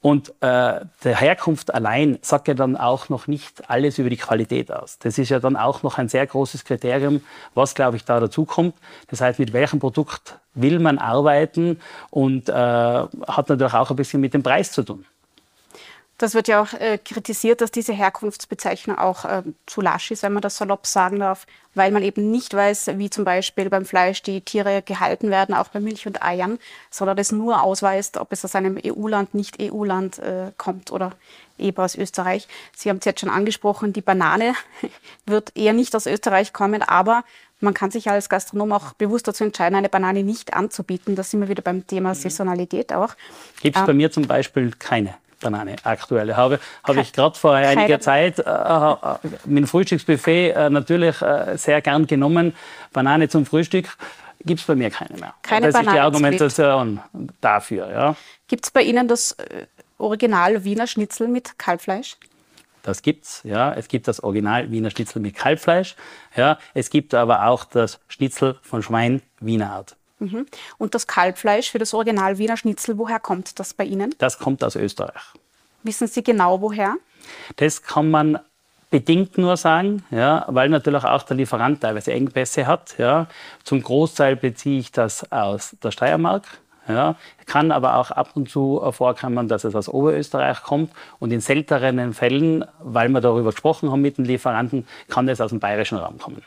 Und 0.00 0.28
äh, 0.40 0.80
der 1.02 1.20
Herkunft 1.20 1.74
allein 1.74 2.18
sagt 2.22 2.48
ja 2.48 2.54
dann 2.54 2.76
auch 2.76 3.08
noch 3.08 3.26
nicht 3.26 3.68
alles 3.68 3.98
über 3.98 4.10
die 4.10 4.16
Qualität 4.16 4.70
aus. 4.70 4.98
Das 4.98 5.18
ist 5.18 5.30
ja 5.30 5.40
dann 5.40 5.56
auch 5.56 5.82
noch 5.82 5.98
ein 5.98 6.08
sehr 6.08 6.26
großes 6.26 6.64
Kriterium, 6.64 7.22
was, 7.54 7.74
glaube 7.74 7.96
ich, 7.96 8.04
da 8.04 8.20
dazu 8.20 8.44
kommt. 8.44 8.74
Das 9.08 9.20
heißt, 9.20 9.38
mit 9.38 9.52
welchem 9.52 9.80
Produkt 9.80 10.38
will 10.54 10.78
man 10.78 10.98
arbeiten 10.98 11.80
und 12.10 12.48
äh, 12.48 12.52
hat 12.52 13.48
natürlich 13.48 13.74
auch 13.74 13.90
ein 13.90 13.96
bisschen 13.96 14.20
mit 14.20 14.34
dem 14.34 14.42
Preis 14.42 14.70
zu 14.70 14.84
tun. 14.84 15.04
Das 16.18 16.34
wird 16.34 16.48
ja 16.48 16.62
auch 16.62 16.72
äh, 16.72 16.98
kritisiert, 16.98 17.60
dass 17.60 17.70
diese 17.70 17.92
Herkunftsbezeichnung 17.92 18.96
auch 18.98 19.24
äh, 19.26 19.42
zu 19.66 19.82
lasch 19.82 20.10
ist, 20.10 20.22
wenn 20.22 20.32
man 20.32 20.40
das 20.40 20.56
salopp 20.56 20.86
sagen 20.86 21.18
darf, 21.20 21.46
weil 21.74 21.90
man 21.90 22.02
eben 22.02 22.30
nicht 22.30 22.54
weiß, 22.54 22.92
wie 22.94 23.10
zum 23.10 23.24
Beispiel 23.24 23.68
beim 23.68 23.84
Fleisch 23.84 24.22
die 24.22 24.40
Tiere 24.40 24.82
gehalten 24.82 25.30
werden, 25.30 25.54
auch 25.54 25.68
bei 25.68 25.80
Milch 25.80 26.06
und 26.06 26.22
Eiern, 26.22 26.58
sondern 26.90 27.18
das 27.18 27.32
nur 27.32 27.62
ausweist, 27.62 28.16
ob 28.16 28.32
es 28.32 28.44
aus 28.44 28.54
einem 28.54 28.78
EU-Land, 28.82 29.34
nicht 29.34 29.60
EU-Land 29.60 30.18
äh, 30.18 30.52
kommt 30.56 30.90
oder 30.90 31.12
eben 31.58 31.76
aus 31.76 31.94
Österreich. 31.94 32.48
Sie 32.74 32.88
haben 32.88 32.98
es 32.98 33.04
jetzt 33.04 33.20
schon 33.20 33.30
angesprochen, 33.30 33.92
die 33.92 34.00
Banane 34.00 34.54
wird 35.26 35.54
eher 35.54 35.74
nicht 35.74 35.94
aus 35.94 36.06
Österreich 36.06 36.54
kommen, 36.54 36.82
aber 36.82 37.24
man 37.60 37.74
kann 37.74 37.90
sich 37.90 38.10
als 38.10 38.28
Gastronom 38.28 38.72
auch 38.72 38.92
bewusst 38.94 39.28
dazu 39.28 39.44
entscheiden, 39.44 39.76
eine 39.76 39.88
Banane 39.88 40.22
nicht 40.22 40.54
anzubieten. 40.54 41.14
Da 41.14 41.22
sind 41.22 41.40
wir 41.40 41.48
wieder 41.48 41.62
beim 41.62 41.86
Thema 41.86 42.10
mhm. 42.10 42.14
Saisonalität 42.14 42.92
auch. 42.92 43.14
Gibt 43.60 43.76
es 43.76 43.84
bei 43.84 43.92
ähm, 43.92 43.98
mir 43.98 44.10
zum 44.10 44.26
Beispiel 44.26 44.72
keine. 44.78 45.14
Banane 45.40 45.76
aktuelle 45.84 46.36
habe, 46.36 46.58
habe 46.84 47.00
ich 47.00 47.12
gerade 47.12 47.38
vor 47.38 47.54
einiger 47.54 48.00
Zeit 48.00 48.38
äh, 48.38 48.42
äh, 48.42 48.94
mit 49.44 49.58
dem 49.58 49.66
Frühstücksbuffet 49.66 50.50
äh, 50.50 50.70
natürlich 50.70 51.20
äh, 51.22 51.56
sehr 51.56 51.80
gern 51.82 52.06
genommen. 52.06 52.54
Banane 52.92 53.28
zum 53.28 53.46
Frühstück 53.46 53.96
gibt 54.44 54.60
es 54.60 54.66
bei 54.66 54.74
mir 54.74 54.90
keine 54.90 55.18
mehr. 55.18 55.34
Keine 55.42 55.66
das 55.66 55.74
Banane 55.74 55.90
ist 55.90 55.94
die 55.94 56.00
Argumentation 56.00 57.00
dafür. 57.40 57.90
Ja. 57.90 58.16
Gibt 58.48 58.64
es 58.64 58.70
bei 58.70 58.82
Ihnen 58.82 59.08
das 59.08 59.32
äh, 59.32 59.66
Original 59.98 60.64
Wiener 60.64 60.86
Schnitzel 60.86 61.28
mit 61.28 61.58
Kalbfleisch? 61.58 62.16
Das 62.82 63.02
gibt's, 63.02 63.40
ja. 63.42 63.72
Es 63.74 63.88
gibt 63.88 64.06
das 64.06 64.22
Original 64.22 64.70
Wiener 64.70 64.90
Schnitzel 64.90 65.20
mit 65.20 65.34
Kalbfleisch, 65.34 65.96
ja. 66.36 66.58
Es 66.72 66.88
gibt 66.90 67.14
aber 67.14 67.46
auch 67.46 67.64
das 67.64 67.98
Schnitzel 68.08 68.58
von 68.62 68.82
Schwein 68.82 69.22
Wiener 69.40 69.72
Art. 69.72 69.96
Mhm. 70.18 70.46
Und 70.78 70.94
das 70.94 71.06
Kalbfleisch 71.06 71.70
für 71.70 71.78
das 71.78 71.92
Original 71.94 72.38
Wiener 72.38 72.56
Schnitzel, 72.56 72.96
woher 72.98 73.20
kommt 73.20 73.58
das 73.58 73.74
bei 73.74 73.84
Ihnen? 73.84 74.14
Das 74.18 74.38
kommt 74.38 74.64
aus 74.64 74.76
Österreich. 74.76 75.22
Wissen 75.82 76.08
Sie 76.08 76.22
genau 76.22 76.60
woher? 76.60 76.96
Das 77.56 77.82
kann 77.82 78.10
man 78.10 78.38
bedingt 78.90 79.36
nur 79.36 79.56
sagen, 79.56 80.04
ja, 80.10 80.44
weil 80.48 80.68
natürlich 80.68 81.04
auch 81.04 81.22
der 81.24 81.36
Lieferant 81.36 81.80
teilweise 81.80 82.12
Engpässe 82.12 82.66
hat. 82.66 82.96
Ja. 82.98 83.26
Zum 83.64 83.82
Großteil 83.82 84.36
beziehe 84.36 84.78
ich 84.78 84.92
das 84.92 85.30
aus 85.32 85.76
der 85.82 85.90
Steiermark. 85.90 86.44
Ja. 86.88 87.16
Kann 87.46 87.72
aber 87.72 87.96
auch 87.96 88.12
ab 88.12 88.30
und 88.34 88.48
zu 88.48 88.80
vorkommen, 88.92 89.48
dass 89.48 89.64
es 89.64 89.74
aus 89.74 89.88
Oberösterreich 89.88 90.62
kommt. 90.62 90.92
Und 91.18 91.32
in 91.32 91.40
seltenen 91.40 92.14
Fällen, 92.14 92.64
weil 92.78 93.08
wir 93.08 93.20
darüber 93.20 93.50
gesprochen 93.50 93.90
haben 93.90 94.02
mit 94.02 94.18
den 94.18 94.24
Lieferanten, 94.24 94.86
kann 95.08 95.28
es 95.28 95.40
aus 95.40 95.50
dem 95.50 95.58
bayerischen 95.58 95.98
Raum 95.98 96.18
kommen. 96.18 96.42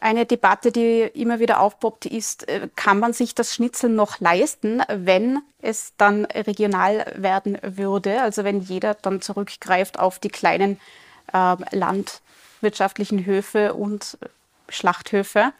Eine 0.00 0.26
Debatte, 0.26 0.70
die 0.70 1.00
immer 1.02 1.40
wieder 1.40 1.60
aufpoppt, 1.60 2.06
ist, 2.06 2.48
äh, 2.48 2.68
kann 2.76 3.00
man 3.00 3.12
sich 3.12 3.34
das 3.34 3.54
Schnitzel 3.54 3.90
noch 3.90 4.20
leisten, 4.20 4.82
wenn 4.88 5.40
es 5.60 5.92
dann 5.96 6.24
regional 6.26 7.12
werden 7.16 7.58
würde? 7.62 8.22
Also 8.22 8.44
wenn 8.44 8.60
jeder 8.60 8.94
dann 8.94 9.20
zurückgreift 9.20 9.98
auf 9.98 10.20
die 10.20 10.28
kleinen 10.28 10.78
äh, 11.32 11.56
landwirtschaftlichen 11.76 13.26
Höfe 13.26 13.74
und 13.74 14.18
Schlachthöfe. 14.68 15.52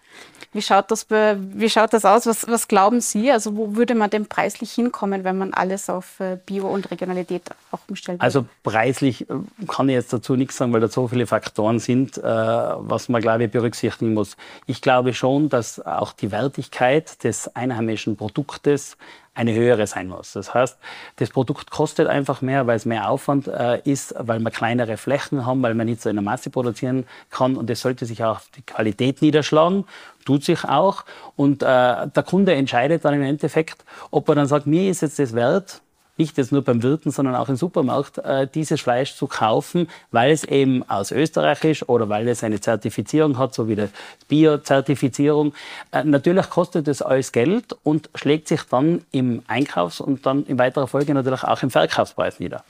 Wie 0.52 0.62
schaut 0.62 0.90
das, 0.90 1.06
wie 1.10 1.68
schaut 1.68 1.92
das 1.92 2.06
aus? 2.06 2.26
Was, 2.26 2.48
was 2.48 2.68
glauben 2.68 3.02
Sie? 3.02 3.30
Also 3.30 3.56
wo 3.56 3.76
würde 3.76 3.94
man 3.94 4.08
denn 4.08 4.26
preislich 4.26 4.72
hinkommen, 4.72 5.22
wenn 5.22 5.36
man 5.36 5.52
alles 5.52 5.90
auf 5.90 6.20
äh, 6.20 6.38
Bio 6.46 6.68
und 6.68 6.90
Regionalität 6.90 7.42
auch 7.70 7.80
umstellt? 7.86 8.20
Also 8.20 8.46
preislich 8.62 9.28
äh, 9.28 9.34
kann 9.68 9.90
ich 9.90 9.94
jetzt 9.94 10.12
dazu 10.12 10.36
nichts 10.36 10.56
sagen, 10.56 10.72
weil 10.72 10.80
da 10.80 10.88
so 10.88 11.06
viele 11.08 11.26
Faktoren 11.26 11.78
sind, 11.78 12.16
äh, 12.16 12.22
was 12.22 13.10
man, 13.10 13.20
glaube 13.20 13.44
ich, 13.44 13.50
berücksichtigen 13.50 14.14
muss. 14.14 14.36
Ich 14.66 14.80
glaube 14.80 15.12
schon, 15.12 15.50
dass 15.50 15.84
auch 15.84 16.12
die 16.12 16.32
Wertigkeit 16.32 17.22
des 17.24 17.54
einheimischen 17.54 18.16
Produktes 18.16 18.96
eine 19.38 19.54
höhere 19.54 19.86
sein 19.86 20.08
muss. 20.08 20.32
Das 20.32 20.52
heißt, 20.52 20.76
das 21.16 21.30
Produkt 21.30 21.70
kostet 21.70 22.08
einfach 22.08 22.42
mehr, 22.42 22.66
weil 22.66 22.76
es 22.76 22.84
mehr 22.84 23.08
Aufwand 23.08 23.46
äh, 23.46 23.80
ist, 23.84 24.12
weil 24.18 24.40
wir 24.40 24.50
kleinere 24.50 24.96
Flächen 24.96 25.46
haben, 25.46 25.62
weil 25.62 25.74
man 25.74 25.86
nicht 25.86 26.02
so 26.02 26.10
in 26.10 26.16
der 26.16 26.24
Masse 26.24 26.50
produzieren 26.50 27.06
kann. 27.30 27.56
Und 27.56 27.70
das 27.70 27.80
sollte 27.80 28.04
sich 28.04 28.24
auch 28.24 28.38
auf 28.38 28.48
die 28.56 28.62
Qualität 28.62 29.22
niederschlagen, 29.22 29.84
tut 30.24 30.42
sich 30.42 30.64
auch. 30.64 31.04
Und 31.36 31.62
äh, 31.62 31.66
der 31.66 32.22
Kunde 32.26 32.52
entscheidet 32.54 33.04
dann 33.04 33.14
im 33.14 33.22
Endeffekt, 33.22 33.84
ob 34.10 34.28
er 34.28 34.34
dann 34.34 34.48
sagt, 34.48 34.66
mir 34.66 34.90
ist 34.90 35.02
jetzt 35.02 35.20
das 35.20 35.32
wert, 35.32 35.82
nicht 36.18 36.36
jetzt 36.36 36.52
nur 36.52 36.62
beim 36.62 36.82
Wirten, 36.82 37.10
sondern 37.10 37.34
auch 37.34 37.48
im 37.48 37.56
Supermarkt, 37.56 38.18
äh, 38.18 38.46
dieses 38.46 38.80
Fleisch 38.80 39.14
zu 39.14 39.26
kaufen, 39.26 39.88
weil 40.10 40.32
es 40.32 40.44
eben 40.44 40.88
aus 40.88 41.12
Österreich 41.12 41.64
ist 41.64 41.88
oder 41.88 42.08
weil 42.08 42.28
es 42.28 42.44
eine 42.44 42.60
Zertifizierung 42.60 43.38
hat, 43.38 43.54
so 43.54 43.68
wie 43.68 43.76
die 43.76 43.88
Bio-Zertifizierung. 44.28 45.54
Äh, 45.92 46.04
natürlich 46.04 46.50
kostet 46.50 46.88
es 46.88 47.02
alles 47.02 47.32
Geld 47.32 47.76
und 47.84 48.10
schlägt 48.14 48.48
sich 48.48 48.62
dann 48.64 49.02
im 49.12 49.42
Einkaufs- 49.46 50.00
und 50.00 50.26
dann 50.26 50.44
in 50.44 50.58
weiterer 50.58 50.88
Folge 50.88 51.14
natürlich 51.14 51.44
auch 51.44 51.62
im 51.62 51.70
Verkaufspreis 51.70 52.40
nieder. 52.40 52.64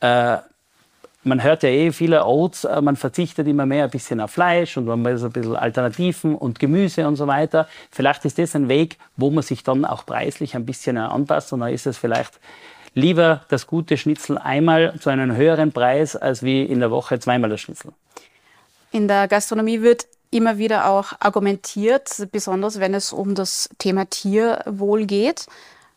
Äh, 0.00 0.38
man 1.24 1.42
hört 1.42 1.62
ja 1.62 1.68
eh 1.68 1.92
viele 1.92 2.26
Oats, 2.26 2.64
äh, 2.64 2.80
man 2.80 2.96
verzichtet 2.96 3.46
immer 3.46 3.66
mehr 3.66 3.84
ein 3.84 3.90
bisschen 3.90 4.20
auf 4.20 4.32
Fleisch 4.32 4.76
und 4.76 4.86
man 4.86 5.04
ist 5.06 5.22
ein 5.22 5.32
bisschen 5.32 5.56
Alternativen 5.56 6.34
und 6.34 6.58
Gemüse 6.58 7.06
und 7.06 7.16
so 7.16 7.26
weiter. 7.26 7.68
Vielleicht 7.90 8.24
ist 8.24 8.38
das 8.38 8.54
ein 8.56 8.68
Weg, 8.68 8.98
wo 9.16 9.30
man 9.30 9.42
sich 9.42 9.62
dann 9.62 9.84
auch 9.84 10.04
preislich 10.04 10.56
ein 10.56 10.66
bisschen 10.66 10.98
anpasst 10.98 11.52
und 11.52 11.60
dann 11.60 11.72
ist 11.72 11.86
es 11.86 11.98
vielleicht 11.98 12.40
lieber 12.94 13.42
das 13.48 13.66
gute 13.66 13.96
Schnitzel 13.96 14.38
einmal 14.38 14.98
zu 15.00 15.10
einem 15.10 15.34
höheren 15.36 15.72
Preis, 15.72 16.16
als 16.16 16.42
wie 16.42 16.62
in 16.62 16.80
der 16.80 16.90
Woche 16.90 17.18
zweimal 17.18 17.50
das 17.50 17.60
Schnitzel. 17.60 17.92
In 18.90 19.08
der 19.08 19.28
Gastronomie 19.28 19.80
wird 19.80 20.06
immer 20.30 20.58
wieder 20.58 20.86
auch 20.86 21.12
argumentiert, 21.20 22.28
besonders 22.32 22.80
wenn 22.80 22.94
es 22.94 23.12
um 23.12 23.34
das 23.34 23.68
Thema 23.78 24.08
Tierwohl 24.08 25.06
geht, 25.06 25.46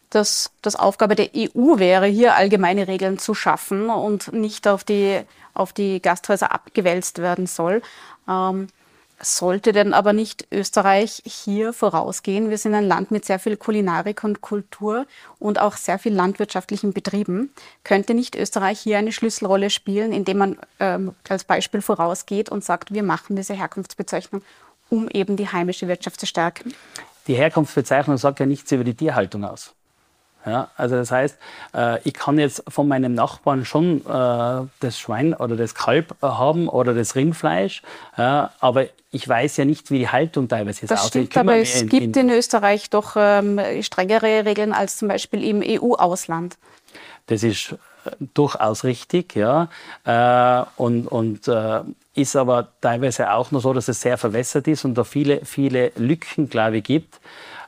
dass 0.10 0.52
das 0.62 0.76
Aufgabe 0.76 1.16
der 1.16 1.30
EU 1.36 1.78
wäre, 1.78 2.06
hier 2.06 2.36
allgemeine 2.36 2.88
Regeln 2.88 3.18
zu 3.18 3.34
schaffen 3.34 3.90
und 3.90 4.34
nicht 4.34 4.68
auf 4.68 4.84
die, 4.84 5.22
auf 5.54 5.74
die 5.74 6.02
Gasthäuser 6.02 6.52
abgewälzt 6.52 7.20
werden 7.20 7.48
soll. 7.48 7.82
Ähm, 8.28 8.68
sollte 9.22 9.72
denn 9.72 9.94
aber 9.94 10.12
nicht 10.12 10.48
Österreich 10.52 11.22
hier 11.26 11.72
vorausgehen? 11.72 12.50
Wir 12.50 12.58
sind 12.58 12.74
ein 12.74 12.86
Land 12.86 13.12
mit 13.12 13.24
sehr 13.24 13.40
viel 13.40 13.56
Kulinarik 13.56 14.24
und 14.26 14.42
Kultur 14.42 15.06
und 15.40 15.60
auch 15.60 15.78
sehr 15.78 16.00
viel 16.00 16.14
landwirtschaftlichen 16.14 16.92
Betrieben. 16.92 17.52
Könnte 17.84 18.14
nicht 18.14 18.36
Österreich 18.36 18.80
hier 18.80 18.98
eine 18.98 19.14
Schlüsselrolle 19.14 19.70
spielen, 19.70 20.12
indem 20.12 20.38
man 20.38 20.58
ähm, 20.80 21.16
als 21.30 21.46
Beispiel 21.46 21.82
vorausgeht 21.82 22.50
und 22.50 22.64
sagt, 22.64 22.94
wir 22.94 23.04
machen 23.04 23.38
diese 23.38 23.54
Herkunftsbezeichnung, 23.54 24.42
um 24.90 25.08
eben 25.08 25.38
die 25.38 25.48
heimische 25.48 25.88
Wirtschaft 25.88 26.20
zu 26.20 26.26
stärken? 26.26 26.74
Die 27.28 27.36
Herkunftsbezeichnung 27.36 28.18
sagt 28.18 28.42
ja 28.42 28.46
nichts 28.46 28.72
über 28.74 28.84
die 28.84 28.96
Tierhaltung 28.96 29.46
aus. 29.46 29.74
Ja, 30.46 30.70
also 30.78 30.96
das 30.96 31.10
heißt, 31.10 31.38
äh, 31.74 32.00
ich 32.04 32.14
kann 32.14 32.38
jetzt 32.38 32.64
von 32.68 32.88
meinem 32.88 33.16
Nachbarn 33.16 33.66
schon 33.66 34.02
äh, 34.02 34.68
das 34.80 35.00
Schwein 35.00 35.34
oder 35.34 35.56
das 35.56 35.74
Kalb 35.74 36.12
äh, 36.22 36.28
haben 36.28 36.70
oder 36.70 36.94
das 36.94 37.16
Rindfleisch, 37.16 37.82
ja, 38.16 38.52
aber 38.60 38.86
ich 39.12 39.28
weiß 39.28 39.58
ja 39.58 39.66
nicht, 39.66 39.90
wie 39.90 40.00
die 40.00 40.10
Haltung 40.10 40.48
teilweise 40.48 40.84
ist. 40.84 40.92
Das 40.92 41.08
stimmt, 41.08 41.36
aber 41.36 41.58
es 41.58 41.82
in, 41.82 41.90
gibt 41.90 42.18
in, 42.18 42.30
in 42.30 42.36
Österreich 42.36 42.92
doch 42.92 43.16
ähm, 43.18 43.60
strengere 43.82 44.46
Regeln 44.46 44.72
als 44.72 44.98
zum 44.98 45.08
Beispiel 45.08 45.44
im 45.44 45.64
EU-Ausland. 45.66 46.58
Das 47.26 47.42
ist 47.42 47.72
äh, 47.72 48.12
durchaus 48.36 48.84
richtig, 48.84 49.36
ja, 49.36 49.70
äh, 50.04 50.64
und, 50.76 51.08
und 51.08 51.48
äh, 51.48 51.80
ist 52.14 52.36
aber 52.36 52.68
teilweise 52.82 53.32
auch 53.32 53.50
noch 53.50 53.62
so, 53.62 53.74
dass 53.74 53.88
es 53.88 54.00
sehr 54.00 54.20
verwässert 54.20 54.68
ist 54.68 54.86
und 54.86 54.96
da 54.96 55.04
viele, 55.04 55.44
viele 55.44 55.92
Lücken, 55.96 56.50
glaube 56.50 56.78
ich, 56.78 56.84
gibt. 56.84 57.20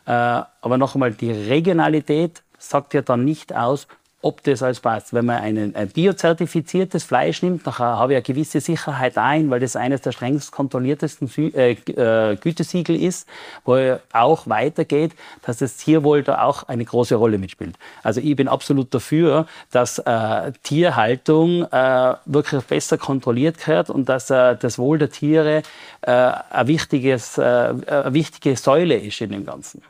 aber 0.05 0.77
noch 0.77 0.95
einmal, 0.95 1.11
die 1.11 1.31
Regionalität 1.31 2.43
sagt 2.57 2.93
ja 2.93 3.01
dann 3.01 3.23
nicht 3.25 3.55
aus, 3.55 3.87
ob 4.21 4.43
das 4.43 4.63
alles 4.63 4.79
passt. 4.79 5.13
Wenn 5.13 5.25
man 5.25 5.37
ein, 5.37 5.75
ein 5.75 5.89
biozertifiziertes 5.89 7.03
Fleisch 7.03 7.43
nimmt, 7.43 7.67
dann 7.67 7.77
habe 7.77 8.13
ich 8.13 8.17
eine 8.17 8.23
gewisse 8.23 8.61
Sicherheit 8.61 9.17
ein, 9.17 9.49
weil 9.49 9.59
das 9.59 9.75
eines 9.75 10.01
der 10.01 10.11
strengst 10.11 10.51
kontrolliertesten 10.51 11.27
Sü 11.27 11.49
äh, 11.49 11.73
äh, 11.73 12.35
Gütesiegel 12.35 13.01
ist, 13.01 13.27
wo 13.63 13.99
auch 14.13 14.47
weitergeht, 14.47 15.11
dass 15.43 15.57
das 15.57 15.77
Tierwohl 15.77 16.23
da 16.23 16.41
auch 16.41 16.63
eine 16.63 16.83
große 16.83 17.15
Rolle 17.15 17.37
mitspielt. 17.37 17.75
Also 18.01 18.19
ich 18.19 18.35
bin 18.35 18.47
absolut 18.47 18.93
dafür, 18.93 19.45
dass 19.71 19.99
äh, 19.99 20.51
Tierhaltung 20.63 21.63
äh, 21.71 22.15
wirklich 22.25 22.63
besser 22.63 22.97
kontrolliert 22.97 23.67
wird 23.67 23.91
und 23.91 24.09
dass 24.09 24.31
äh, 24.31 24.55
das 24.55 24.79
Wohl 24.79 24.97
der 24.97 25.09
Tiere 25.09 25.63
ein 26.01 26.67
wichtiges, 26.67 27.37
eine 27.37 28.13
wichtige 28.13 28.55
Säule 28.55 28.95
ist 28.95 29.19
in 29.19 29.31
dem 29.31 29.45
Ganzen. 29.45 29.81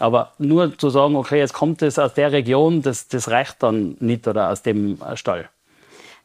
Aber 0.00 0.32
nur 0.38 0.76
zu 0.76 0.90
sagen, 0.90 1.14
okay, 1.14 1.38
jetzt 1.38 1.52
kommt 1.52 1.82
es 1.82 1.98
aus 1.98 2.14
der 2.14 2.32
Region, 2.32 2.82
das, 2.82 3.08
das 3.08 3.30
reicht 3.30 3.62
dann 3.62 3.96
nicht 4.00 4.26
oder 4.26 4.50
aus 4.50 4.62
dem 4.62 4.98
Stall. 5.14 5.48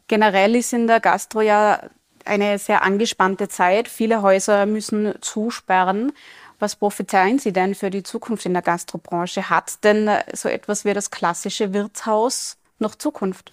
Generell 0.07 0.55
ist 0.55 0.73
in 0.73 0.87
der 0.87 0.99
Gastro 0.99 1.41
ja 1.41 1.81
eine 2.25 2.57
sehr 2.57 2.83
angespannte 2.83 3.47
Zeit. 3.47 3.87
Viele 3.87 4.21
Häuser 4.21 4.65
müssen 4.65 5.13
zusperren. 5.21 6.11
Was 6.59 6.75
prophezeien 6.75 7.37
Sie 7.37 7.51
denn 7.51 7.75
für 7.75 7.89
die 7.89 8.03
Zukunft 8.03 8.45
in 8.45 8.53
der 8.53 8.61
Gastrobranche? 8.61 9.49
Hat 9.49 9.83
denn 9.83 10.09
so 10.33 10.47
etwas 10.47 10.85
wie 10.85 10.93
das 10.93 11.11
klassische 11.11 11.73
Wirtshaus 11.73 12.57
noch 12.79 12.95
Zukunft? 12.95 13.51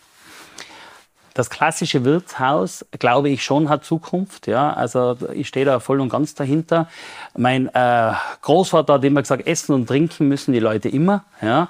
Das 1.34 1.50
klassische 1.50 2.04
Wirtshaus, 2.04 2.84
glaube 2.98 3.30
ich 3.30 3.42
schon, 3.42 3.68
hat 3.68 3.84
Zukunft. 3.84 4.46
Ja, 4.46 4.72
also 4.72 5.16
ich 5.32 5.48
stehe 5.48 5.66
da 5.66 5.80
voll 5.80 6.00
und 6.00 6.08
ganz 6.08 6.34
dahinter. 6.34 6.88
Mein 7.36 7.68
äh, 7.74 8.12
Großvater 8.42 8.94
hat 8.94 9.04
immer 9.04 9.22
gesagt, 9.22 9.46
essen 9.46 9.74
und 9.74 9.86
trinken 9.86 10.28
müssen 10.28 10.52
die 10.52 10.60
Leute 10.60 10.88
immer. 10.88 11.24
Ja, 11.40 11.68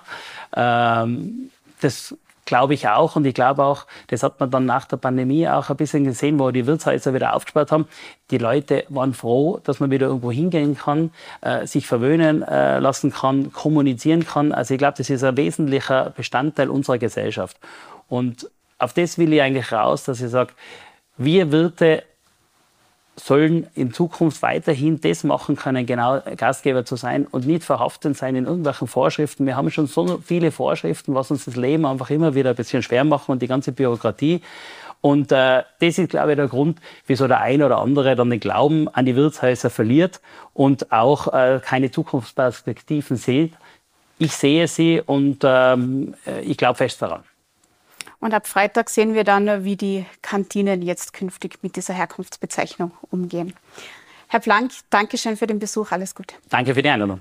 ähm, 0.54 1.50
das 1.81 2.14
glaube 2.45 2.75
ich 2.75 2.88
auch. 2.88 3.16
Und 3.16 3.25
ich 3.25 3.35
glaube 3.35 3.64
auch, 3.64 3.87
das 4.09 4.23
hat 4.23 4.40
man 4.40 4.50
dann 4.50 4.66
nach 4.66 4.85
der 4.85 4.97
Pandemie 4.97 5.49
auch 5.49 5.71
ein 5.71 5.76
bisschen 5.76 6.04
gesehen, 6.04 6.38
wo 6.38 6.50
die 6.50 6.66
Wirtshäuser 6.66 7.14
wieder 7.14 7.35
aufgesperrt 7.35 7.73
haben. 7.73 7.87
Die 8.31 8.38
Leute 8.38 8.85
waren 8.88 9.14
froh, 9.14 9.61
dass 9.62 9.81
man 9.81 9.90
wieder 9.90 10.09
irgendwo 10.09 10.33
hingehen 10.33 10.76
kann, 10.76 11.12
äh, 11.40 11.66
sich 11.66 11.87
verwöhnen 11.87 12.42
äh, 12.42 12.78
lassen 12.78 13.12
kann, 13.12 13.52
kommunizieren 13.52 14.26
kann. 14.26 14.52
Also 14.52 14.75
ich 14.75 14.78
glaube, 14.78 14.99
das 14.99 15.09
ist 15.09 15.23
ein 15.23 15.37
wesentlicher 15.37 16.11
Bestandteil 16.16 16.69
unserer 16.69 16.99
Gesellschaft. 16.99 17.57
Und 18.09 18.50
auf 18.82 18.92
das 18.92 19.18
will 19.18 19.32
ich 19.32 19.40
eigentlich 19.40 19.72
raus, 19.72 20.04
dass 20.04 20.20
ich 20.20 20.30
sage, 20.30 20.52
wir 21.16 21.52
Wirte 21.52 22.02
sollen 23.16 23.66
in 23.74 23.92
Zukunft 23.92 24.42
weiterhin 24.42 25.00
das 25.00 25.22
machen 25.22 25.54
können, 25.56 25.84
genau 25.84 26.20
Gastgeber 26.36 26.84
zu 26.84 26.96
sein 26.96 27.26
und 27.30 27.46
nicht 27.46 27.62
verhaftet 27.62 28.16
sein 28.16 28.34
in 28.36 28.46
irgendwelchen 28.46 28.88
Vorschriften. 28.88 29.46
Wir 29.46 29.56
haben 29.56 29.70
schon 29.70 29.86
so 29.86 30.20
viele 30.24 30.50
Vorschriften, 30.50 31.14
was 31.14 31.30
uns 31.30 31.44
das 31.44 31.56
Leben 31.56 31.84
einfach 31.84 32.10
immer 32.10 32.34
wieder 32.34 32.50
ein 32.50 32.56
bisschen 32.56 32.82
schwer 32.82 33.04
machen 33.04 33.32
und 33.32 33.42
die 33.42 33.46
ganze 33.48 33.72
Bürokratie. 33.72 34.40
Und 35.02 35.30
äh, 35.30 35.62
das 35.80 35.98
ist, 35.98 36.10
glaube 36.10 36.32
ich, 36.32 36.36
der 36.36 36.48
Grund, 36.48 36.80
wieso 37.06 37.28
der 37.28 37.40
eine 37.40 37.66
oder 37.66 37.78
andere 37.78 38.16
dann 38.16 38.30
den 38.30 38.40
Glauben 38.40 38.88
an 38.88 39.04
die 39.04 39.14
Wirtshäuser 39.14 39.68
verliert 39.68 40.20
und 40.54 40.90
auch 40.90 41.32
äh, 41.34 41.60
keine 41.62 41.90
Zukunftsperspektiven 41.90 43.16
sieht. 43.16 43.52
Ich 44.18 44.32
sehe 44.32 44.66
sie 44.68 45.02
und 45.04 45.40
ähm, 45.42 46.14
äh, 46.26 46.40
ich 46.42 46.56
glaube 46.56 46.76
fest 46.76 47.02
daran. 47.02 47.24
Und 48.23 48.35
ab 48.35 48.47
Freitag 48.47 48.88
sehen 48.88 49.14
wir 49.14 49.25
dann, 49.25 49.64
wie 49.64 49.76
die 49.76 50.07
Kantinen 50.23 50.81
jetzt 50.81 51.12
künftig 51.12 51.59
mit 51.62 51.75
dieser 51.75 51.93
Herkunftsbezeichnung 51.93 52.93
umgehen. 53.11 53.52
Herr 54.29 54.38
Planck, 54.38 54.71
danke 54.91 55.19
schön 55.19 55.37
für 55.37 55.49
den 55.49 55.59
Besuch. 55.59 55.91
Alles 55.91 56.14
Gute. 56.14 56.37
Danke 56.49 56.73
für 56.73 56.83
die 56.83 56.88
Einladung. 56.88 57.21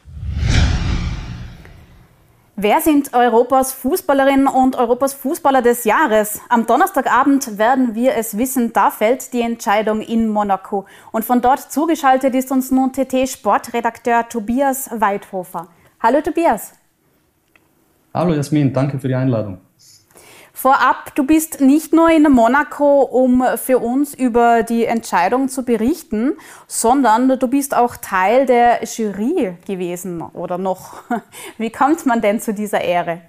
Wer 2.56 2.82
sind 2.82 3.16
Europas 3.16 3.74
Fußballerinnen 3.74 4.46
und 4.46 4.76
Europas 4.76 5.16
Fußballer 5.16 5.64
des 5.64 5.86
Jahres? 5.86 6.40
Am 6.50 6.68
Donnerstagabend 6.68 7.58
werden 7.58 7.96
wir 7.96 8.14
es 8.16 8.38
wissen. 8.38 8.72
Da 8.72 8.92
fällt 8.92 9.34
die 9.34 9.42
Entscheidung 9.42 10.02
in 10.02 10.30
Monaco. 10.30 10.86
Und 11.12 11.26
von 11.26 11.42
dort 11.42 11.72
zugeschaltet 11.72 12.36
ist 12.36 12.52
uns 12.52 12.70
nun 12.70 12.92
TT-Sportredakteur 12.92 14.30
Tobias 14.30 14.92
Weidhofer. 14.94 15.68
Hallo 16.00 16.22
Tobias. 16.22 16.74
Hallo 18.14 18.36
Jasmin, 18.36 18.72
danke 18.72 19.00
für 19.00 19.08
die 19.08 19.16
Einladung. 19.16 19.58
Vorab, 20.62 21.16
du 21.16 21.24
bist 21.24 21.60
nicht 21.60 21.92
nur 21.92 22.12
in 22.12 22.22
Monaco, 22.32 23.02
um 23.02 23.44
für 23.58 23.80
uns 23.80 24.14
über 24.14 24.62
die 24.62 24.86
Entscheidung 24.86 25.50
zu 25.50 25.66
berichten, 25.66 26.34
sondern 26.68 27.40
du 27.40 27.48
bist 27.48 27.76
auch 27.76 27.98
Teil 27.98 28.46
der 28.46 28.84
Jury 28.84 29.58
gewesen 29.66 30.22
oder 30.22 30.60
noch. 30.60 31.02
Wie 31.58 31.72
kommt 31.72 32.06
man 32.06 32.22
denn 32.22 32.40
zu 32.40 32.54
dieser 32.54 32.82
Ehre? 32.82 33.24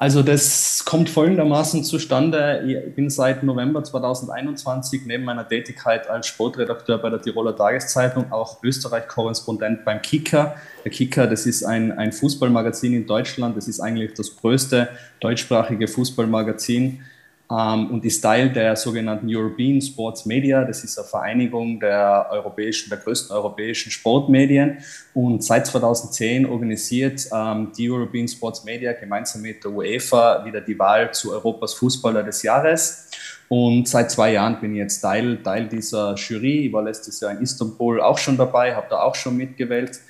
Also 0.00 0.22
das 0.22 0.84
kommt 0.84 1.10
folgendermaßen 1.10 1.82
zustande. 1.82 2.62
Ich 2.86 2.94
bin 2.94 3.10
seit 3.10 3.42
November 3.42 3.82
2021 3.82 5.06
neben 5.06 5.24
meiner 5.24 5.46
Tätigkeit 5.46 6.08
als 6.08 6.28
Sportredakteur 6.28 6.98
bei 6.98 7.10
der 7.10 7.20
Tiroler 7.20 7.56
Tageszeitung 7.56 8.30
auch 8.30 8.62
Österreich-Korrespondent 8.62 9.84
beim 9.84 10.00
Kicker. 10.00 10.54
Der 10.84 10.92
Kicker, 10.92 11.26
das 11.26 11.46
ist 11.46 11.64
ein, 11.64 11.90
ein 11.90 12.12
Fußballmagazin 12.12 12.94
in 12.94 13.08
Deutschland. 13.08 13.56
Das 13.56 13.66
ist 13.66 13.80
eigentlich 13.80 14.14
das 14.14 14.36
größte 14.36 14.88
deutschsprachige 15.18 15.88
Fußballmagazin 15.88 17.00
und 17.48 18.04
ist 18.04 18.20
Teil 18.20 18.50
der 18.50 18.76
sogenannten 18.76 19.26
European 19.28 19.80
Sports 19.80 20.26
Media. 20.26 20.64
Das 20.64 20.84
ist 20.84 20.98
eine 20.98 21.08
Vereinigung 21.08 21.80
der 21.80 22.26
europäischen, 22.30 22.90
der 22.90 22.98
größten 22.98 23.34
europäischen 23.34 23.90
Sportmedien. 23.90 24.78
Und 25.14 25.42
seit 25.42 25.66
2010 25.66 26.44
organisiert 26.44 27.26
ähm, 27.32 27.72
die 27.76 27.90
European 27.90 28.28
Sports 28.28 28.64
Media 28.64 28.92
gemeinsam 28.92 29.42
mit 29.42 29.64
der 29.64 29.70
UEFA 29.70 30.44
wieder 30.44 30.60
die 30.60 30.78
Wahl 30.78 31.12
zu 31.14 31.32
Europas 31.32 31.72
Fußballer 31.74 32.22
des 32.22 32.42
Jahres. 32.42 33.08
Und 33.48 33.88
seit 33.88 34.10
zwei 34.10 34.32
Jahren 34.34 34.60
bin 34.60 34.72
ich 34.72 34.78
jetzt 34.78 35.00
Teil, 35.00 35.42
Teil 35.42 35.68
dieser 35.68 36.14
Jury. 36.16 36.66
Ich 36.66 36.72
war 36.72 36.82
letztes 36.82 37.18
Jahr 37.20 37.30
in 37.30 37.40
Istanbul 37.40 38.02
auch 38.02 38.18
schon 38.18 38.36
dabei, 38.36 38.74
habe 38.74 38.88
da 38.90 39.00
auch 39.00 39.14
schon 39.14 39.38
mitgewählt. 39.38 40.00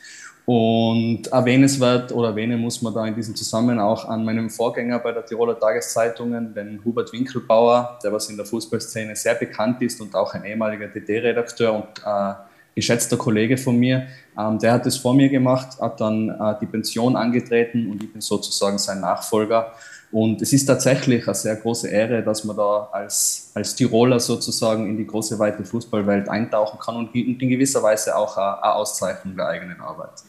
Und 0.48 1.26
erwähnenswert 1.26 2.11
oder 2.11 2.28
erwähnen 2.28 2.58
muss 2.58 2.80
man 2.80 2.94
da 2.94 3.06
in 3.06 3.14
diesem 3.14 3.37
Zusammenhang 3.37 3.80
auch 3.80 4.06
an 4.06 4.24
meinem 4.24 4.48
Vorgänger 4.48 4.98
bei 4.98 5.12
der 5.12 5.26
Tiroler 5.26 5.58
Tageszeitungen, 5.61 6.54
den 6.54 6.80
Hubert 6.82 7.12
Winkelbauer, 7.12 7.98
der 8.02 8.14
was 8.14 8.30
in 8.30 8.38
der 8.38 8.46
Fußballszene 8.46 9.14
sehr 9.14 9.34
bekannt 9.34 9.82
ist 9.82 10.00
und 10.00 10.14
auch 10.14 10.32
ein 10.32 10.46
ehemaliger 10.46 10.88
DD-Redakteur 10.88 11.74
und 11.74 12.02
äh, 12.02 12.32
geschätzter 12.74 13.18
Kollege 13.18 13.58
von 13.58 13.76
mir. 13.76 14.06
Ähm, 14.38 14.58
der 14.58 14.72
hat 14.72 14.87
es 14.87 14.96
vor 14.96 15.12
mir 15.12 15.28
gemacht, 15.28 15.78
hat 15.82 16.00
dann 16.00 16.30
äh, 16.30 16.54
die 16.62 16.66
Pension 16.66 17.14
angetreten 17.14 17.90
und 17.90 18.02
ich 18.02 18.11
bin 18.11 18.22
sozusagen 18.22 18.78
sein 18.78 19.02
Nachfolger. 19.02 19.74
Und 20.11 20.40
es 20.40 20.54
ist 20.54 20.64
tatsächlich 20.64 21.26
eine 21.26 21.34
sehr 21.34 21.56
große 21.56 21.88
Ehre, 21.88 22.22
dass 22.22 22.44
man 22.44 22.56
da 22.56 22.88
als, 22.90 23.50
als 23.52 23.74
Tiroler 23.74 24.18
sozusagen 24.18 24.88
in 24.88 24.96
die 24.96 25.06
große 25.06 25.38
weite 25.38 25.62
Fußballwelt 25.62 26.26
eintauchen 26.30 26.78
kann 26.78 26.96
und 26.96 27.14
in 27.14 27.38
gewisser 27.38 27.82
Weise 27.82 28.16
auch 28.16 28.34
eine, 28.38 28.62
eine 28.62 28.74
Auszeichnung 28.76 29.37
der 29.37 29.48
eigenen 29.48 29.78
Arbeit. 29.82 30.22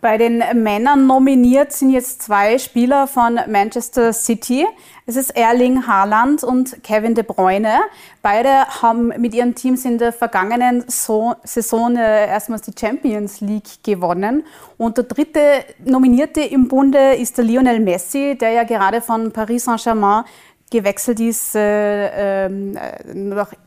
Bei 0.00 0.16
den 0.16 0.42
Männern 0.62 1.06
nominiert 1.06 1.72
sind 1.72 1.90
jetzt 1.90 2.22
zwei 2.22 2.56
Spieler 2.56 3.06
von 3.06 3.38
Manchester 3.48 4.14
City. 4.14 4.66
Es 5.04 5.14
ist 5.14 5.36
Erling 5.36 5.86
Haaland 5.86 6.42
und 6.42 6.82
Kevin 6.82 7.14
De 7.14 7.22
Bruyne. 7.22 7.80
Beide 8.22 8.66
haben 8.80 9.08
mit 9.18 9.34
ihren 9.34 9.54
Teams 9.54 9.84
in 9.84 9.98
der 9.98 10.14
vergangenen 10.14 10.84
Saison 10.88 11.96
äh, 11.96 12.28
erstmals 12.28 12.62
die 12.62 12.72
Champions 12.78 13.42
League 13.42 13.84
gewonnen. 13.84 14.44
Und 14.78 14.96
der 14.96 15.04
dritte 15.04 15.64
Nominierte 15.84 16.40
im 16.40 16.68
Bunde 16.68 17.16
ist 17.16 17.36
der 17.36 17.44
Lionel 17.44 17.80
Messi, 17.80 18.38
der 18.40 18.52
ja 18.52 18.62
gerade 18.62 19.02
von 19.02 19.30
Paris 19.32 19.64
Saint-Germain 19.64 20.24
gewechselt 20.70 21.20
ist 21.20 21.54
äh, 21.54 22.46
äh, 22.46 22.50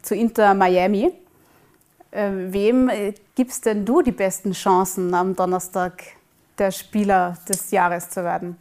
zu 0.02 0.16
Inter 0.16 0.56
Miami. 0.56 1.12
Äh, 2.10 2.30
wem 2.32 2.90
äh, 2.90 3.14
gibst 3.36 3.68
denn 3.68 3.86
du 3.86 4.02
die 4.02 4.12
besten 4.12 4.54
Chancen 4.54 5.14
am 5.14 5.36
Donnerstag? 5.36 6.02
Der 6.58 6.72
Spieler 6.72 7.38
des 7.48 7.72
Jahres 7.72 8.10
zu 8.10 8.24
werden? 8.24 8.58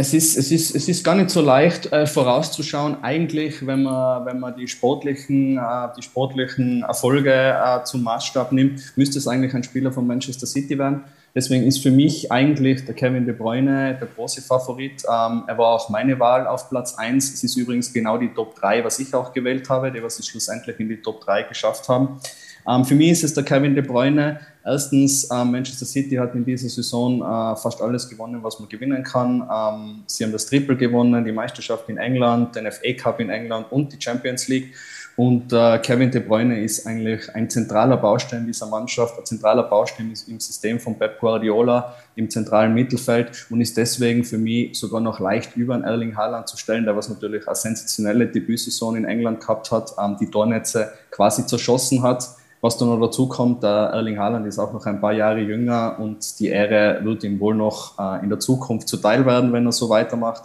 Es 0.00 0.14
ist, 0.14 0.38
es 0.38 0.52
ist, 0.52 0.76
es 0.76 0.88
ist 0.88 1.02
gar 1.02 1.16
nicht 1.16 1.28
so 1.28 1.40
leicht 1.40 1.92
äh, 1.92 2.06
vorauszuschauen. 2.06 3.02
Eigentlich, 3.02 3.66
wenn 3.66 3.82
man, 3.82 4.24
wenn 4.26 4.38
man 4.38 4.54
die, 4.54 4.68
sportlichen, 4.68 5.58
äh, 5.58 5.88
die 5.96 6.02
sportlichen 6.02 6.84
Erfolge 6.84 7.32
äh, 7.32 7.82
zum 7.82 8.04
Maßstab 8.04 8.52
nimmt, 8.52 8.96
müsste 8.96 9.18
es 9.18 9.26
eigentlich 9.26 9.54
ein 9.54 9.64
Spieler 9.64 9.90
von 9.90 10.06
Manchester 10.06 10.46
City 10.46 10.78
werden. 10.78 11.02
Deswegen 11.34 11.64
ist 11.64 11.82
für 11.82 11.90
mich 11.90 12.30
eigentlich 12.30 12.84
der 12.84 12.94
Kevin 12.94 13.26
De 13.26 13.34
Bruyne 13.34 13.96
der 14.00 14.06
große 14.06 14.40
Favorit. 14.40 15.02
Ähm, 15.04 15.42
er 15.48 15.58
war 15.58 15.74
auch 15.74 15.88
meine 15.88 16.18
Wahl 16.20 16.46
auf 16.46 16.68
Platz 16.70 16.94
1. 16.94 17.34
Es 17.34 17.42
ist 17.42 17.56
übrigens 17.56 17.92
genau 17.92 18.18
die 18.18 18.28
Top 18.28 18.54
3, 18.54 18.84
was 18.84 19.00
ich 19.00 19.12
auch 19.14 19.32
gewählt 19.32 19.68
habe, 19.68 19.90
die 19.90 20.00
was 20.00 20.20
es 20.20 20.28
schlussendlich 20.28 20.78
in 20.78 20.88
die 20.88 21.02
Top 21.02 21.24
3 21.24 21.42
geschafft 21.42 21.88
haben. 21.88 22.20
Ähm, 22.68 22.84
für 22.84 22.94
mich 22.94 23.10
ist 23.10 23.24
es 23.24 23.34
der 23.34 23.44
Kevin 23.44 23.74
De 23.74 23.82
Bruyne. 23.84 24.40
Erstens, 24.68 25.26
ähm, 25.32 25.50
Manchester 25.50 25.86
City 25.86 26.16
hat 26.16 26.34
in 26.34 26.44
dieser 26.44 26.68
Saison 26.68 27.22
äh, 27.22 27.56
fast 27.56 27.80
alles 27.80 28.06
gewonnen, 28.06 28.42
was 28.42 28.60
man 28.60 28.68
gewinnen 28.68 29.02
kann. 29.02 29.48
Ähm, 29.50 30.02
sie 30.06 30.24
haben 30.24 30.32
das 30.32 30.44
Triple 30.44 30.76
gewonnen, 30.76 31.24
die 31.24 31.32
Meisterschaft 31.32 31.88
in 31.88 31.96
England, 31.96 32.54
den 32.54 32.70
FA 32.70 32.92
Cup 32.92 33.18
in 33.20 33.30
England 33.30 33.72
und 33.72 33.90
die 33.94 33.96
Champions 33.98 34.46
League. 34.48 34.74
Und 35.16 35.54
äh, 35.54 35.78
Kevin 35.78 36.10
De 36.10 36.20
Bruyne 36.20 36.62
ist 36.62 36.86
eigentlich 36.86 37.34
ein 37.34 37.48
zentraler 37.48 37.96
Baustein 37.96 38.46
dieser 38.46 38.66
Mannschaft, 38.66 39.18
ein 39.18 39.24
zentraler 39.24 39.62
Baustein 39.62 40.12
im 40.28 40.38
System 40.38 40.78
von 40.78 40.98
Pep 40.98 41.18
Guardiola 41.18 41.96
im 42.14 42.28
zentralen 42.28 42.74
Mittelfeld 42.74 43.46
und 43.48 43.62
ist 43.62 43.76
deswegen 43.76 44.22
für 44.22 44.38
mich 44.38 44.78
sogar 44.78 45.00
noch 45.00 45.18
leicht 45.18 45.56
über 45.56 45.74
einen 45.74 45.84
Erling 45.84 46.14
Haaland 46.14 46.46
zu 46.46 46.58
stellen, 46.58 46.84
der 46.84 46.94
was 46.94 47.08
natürlich 47.08 47.48
eine 47.48 47.56
sensationelle 47.56 48.26
Debütsaison 48.26 48.96
in 48.96 49.06
England 49.06 49.40
gehabt 49.40 49.72
hat, 49.72 49.92
ähm, 49.98 50.16
die 50.20 50.30
Tornetze 50.30 50.92
quasi 51.10 51.46
zerschossen 51.46 52.02
hat. 52.02 52.37
Was 52.60 52.76
dann 52.76 52.88
noch 52.88 53.00
dazu 53.00 53.28
kommt, 53.28 53.62
der 53.62 53.90
Erling 53.92 54.18
Haaland 54.18 54.46
ist 54.46 54.58
auch 54.58 54.72
noch 54.72 54.84
ein 54.86 55.00
paar 55.00 55.12
Jahre 55.12 55.40
jünger 55.40 55.96
und 56.00 56.40
die 56.40 56.48
Ehre 56.48 57.00
wird 57.04 57.22
ihm 57.22 57.38
wohl 57.38 57.54
noch 57.54 57.98
äh, 57.98 58.22
in 58.22 58.30
der 58.30 58.40
Zukunft 58.40 58.88
zuteil 58.88 59.24
werden, 59.26 59.52
wenn 59.52 59.64
er 59.64 59.72
so 59.72 59.88
weitermacht. 59.88 60.42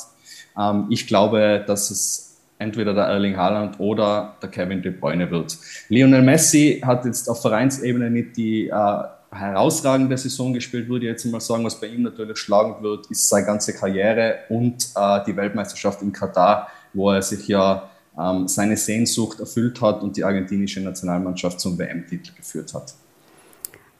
Ähm, 0.57 0.85
ich 0.89 1.07
glaube, 1.07 1.63
dass 1.65 1.89
es 1.89 2.37
entweder 2.59 2.93
der 2.93 3.05
Erling 3.05 3.35
Haaland 3.35 3.79
oder 3.79 4.35
der 4.41 4.49
Kevin 4.49 4.81
De 4.81 4.91
Bruyne 4.91 5.29
wird. 5.31 5.57
Lionel 5.89 6.21
Messi 6.21 6.81
hat 6.85 7.05
jetzt 7.05 7.29
auf 7.29 7.41
Vereinsebene 7.41 8.11
nicht 8.11 8.37
die 8.37 8.67
äh, 8.67 9.03
herausragende 9.31 10.17
Saison 10.17 10.53
gespielt, 10.53 10.87
würde 10.87 11.05
ich 11.05 11.11
jetzt 11.11 11.25
mal 11.25 11.41
sagen. 11.41 11.65
Was 11.65 11.79
bei 11.79 11.87
ihm 11.87 12.03
natürlich 12.03 12.37
schlagend 12.37 12.81
wird, 12.81 13.07
ist 13.07 13.27
seine 13.27 13.45
ganze 13.45 13.73
Karriere 13.73 14.39
und 14.49 14.89
äh, 14.95 15.19
die 15.25 15.35
Weltmeisterschaft 15.35 16.01
in 16.01 16.11
Katar, 16.11 16.67
wo 16.93 17.11
er 17.11 17.21
sich 17.21 17.47
ja 17.47 17.89
ähm, 18.19 18.47
seine 18.47 18.77
Sehnsucht 18.77 19.39
erfüllt 19.39 19.81
hat 19.81 20.01
und 20.03 20.17
die 20.17 20.23
argentinische 20.23 20.81
Nationalmannschaft 20.81 21.59
zum 21.59 21.77
WM-Titel 21.77 22.31
geführt 22.35 22.73
hat. 22.73 22.93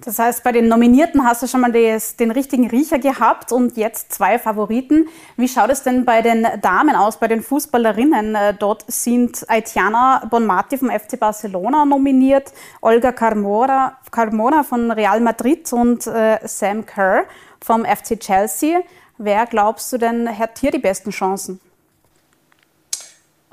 Das 0.06 0.19
heißt, 0.19 0.43
bei 0.43 0.52
den 0.52 0.67
Nominierten 0.67 1.23
hast 1.23 1.43
du 1.43 1.47
schon 1.47 1.62
mal 1.62 1.71
des, 1.71 2.17
den 2.17 2.30
richtigen 2.32 2.67
Riecher 2.67 2.99
gehabt 2.99 3.54
und 3.54 3.78
jetzt 3.78 4.12
zwei 4.12 4.38
Favoriten. 4.38 5.08
Wie 5.38 5.47
schaut 5.47 5.69
es 5.69 5.84
denn 5.84 6.04
bei 6.04 6.21
den 6.21 6.45
Damen 6.62 6.95
aus, 6.95 7.17
bei 7.17 7.30
den 7.30 7.41
Fußballerinnen? 7.41 8.36
Äh, 8.36 8.54
dort 8.54 8.84
sind 8.91 9.45
Aitiana 9.49 10.26
Bonmati 10.30 10.78
vom 10.78 10.89
FC 10.89 11.17
Barcelona 11.17 11.86
nominiert, 11.86 12.52
Olga 12.82 13.13
Carmona, 13.13 13.97
Carmona 14.12 14.63
von 14.63 14.91
Real 14.91 15.21
Madrid 15.21 15.71
und 15.71 16.06
äh, 16.06 16.39
Sam 16.43 16.86
Kerr 16.86 17.23
vom 17.62 17.86
FC 17.86 18.19
Chelsea. 18.19 18.82
Wer 19.17 19.45
glaubst 19.45 19.93
du 19.93 19.97
denn 19.97 20.38
hat 20.38 20.60
hier 20.60 20.71
die 20.71 20.80
besten 20.80 21.12
Chancen? 21.12 21.62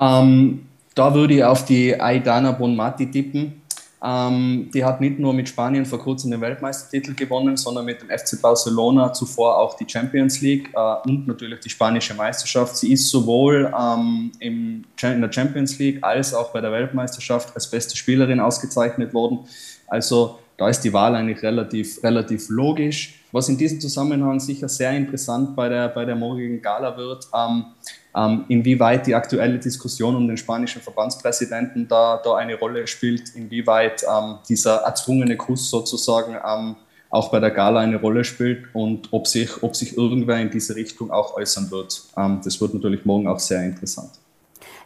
Ähm, 0.01 0.67
da 0.95 1.15
würde 1.15 1.35
ich 1.35 1.45
auf 1.45 1.65
die 1.65 2.01
Aidana 2.01 2.53
Bonmati 2.53 3.11
tippen. 3.11 3.61
Ähm, 4.03 4.71
die 4.73 4.83
hat 4.83 5.03
nicht 5.03 5.19
nur 5.19 5.35
mit 5.35 5.49
Spanien 5.49 5.85
vor 5.85 5.99
kurzem 5.99 6.31
den 6.31 6.41
Weltmeistertitel 6.41 7.15
gewonnen, 7.15 7.59
sondern 7.59 7.85
mit 7.85 8.01
dem 8.01 8.09
FC 8.09 8.41
Barcelona 8.41 9.13
zuvor 9.13 9.59
auch 9.59 9.77
die 9.77 9.87
Champions 9.87 10.41
League 10.41 10.71
äh, 10.75 11.09
und 11.09 11.29
natürlich 11.29 11.61
die 11.61 11.69
spanische 11.69 12.15
Meisterschaft. 12.15 12.79
Sie 12.79 12.93
ist 12.93 13.11
sowohl 13.11 13.73
ähm, 13.79 14.33
im, 14.41 14.85
in 15.03 15.21
der 15.21 15.31
Champions 15.31 15.79
League 15.79 16.03
als 16.03 16.33
auch 16.33 16.51
bei 16.51 16.63
der 16.63 16.73
Weltmeisterschaft 16.73 17.55
als 17.55 17.71
beste 17.71 17.95
Spielerin 17.95 18.41
ausgezeichnet 18.41 19.13
worden. 19.13 19.41
Also 19.87 20.39
da 20.57 20.69
ist 20.69 20.81
die 20.81 20.93
Wahl 20.95 21.15
eigentlich 21.15 21.43
relativ, 21.43 22.03
relativ 22.03 22.49
logisch. 22.49 23.21
Was 23.33 23.49
in 23.51 23.59
diesem 23.59 23.81
Zusammenhang 23.81 24.41
sicher 24.41 24.69
sehr 24.69 24.93
interessant 24.93 25.55
bei 25.55 25.69
der, 25.69 25.89
bei 25.89 26.07
der 26.07 26.17
morgigen 26.17 26.63
Gala 26.63 26.97
wird, 26.97 27.29
ähm, 27.35 27.67
ähm, 28.17 28.45
inwieweit 28.49 29.07
die 29.07 29.15
aktuelle 29.15 29.59
Diskussion 29.59 30.17
um 30.17 30.27
den 30.27 30.37
spanischen 30.37 30.83
Verbandspräsidenten 30.83 31.89
da, 31.89 32.21
da 32.23 32.35
eine 32.35 32.57
Rolle 32.57 32.87
spielt, 32.87 33.35
inwieweit 33.35 34.03
ähm, 34.03 34.39
dieser 34.49 34.77
erzwungene 34.79 35.37
Kuss 35.37 35.71
sozusagen 35.71 36.35
ähm, 36.35 36.77
auch 37.11 37.31
bei 37.31 37.41
der 37.41 37.51
Gala 37.51 37.81
eine 37.81 37.97
Rolle 37.97 38.25
spielt 38.25 38.73
und 38.73 39.09
ob 39.13 39.27
sich, 39.27 39.63
ob 39.63 39.75
sich 39.75 39.97
irgendwer 39.97 40.39
in 40.39 40.51
diese 40.51 40.77
Richtung 40.77 41.11
auch 41.11 41.37
äußern 41.37 41.71
wird. 41.71 42.03
Ähm, 42.17 42.41
das 42.43 42.61
wird 42.61 42.75
natürlich 42.75 43.05
morgen 43.05 43.27
auch 43.27 43.41
sehr 43.41 43.63
interessant. 43.65 44.20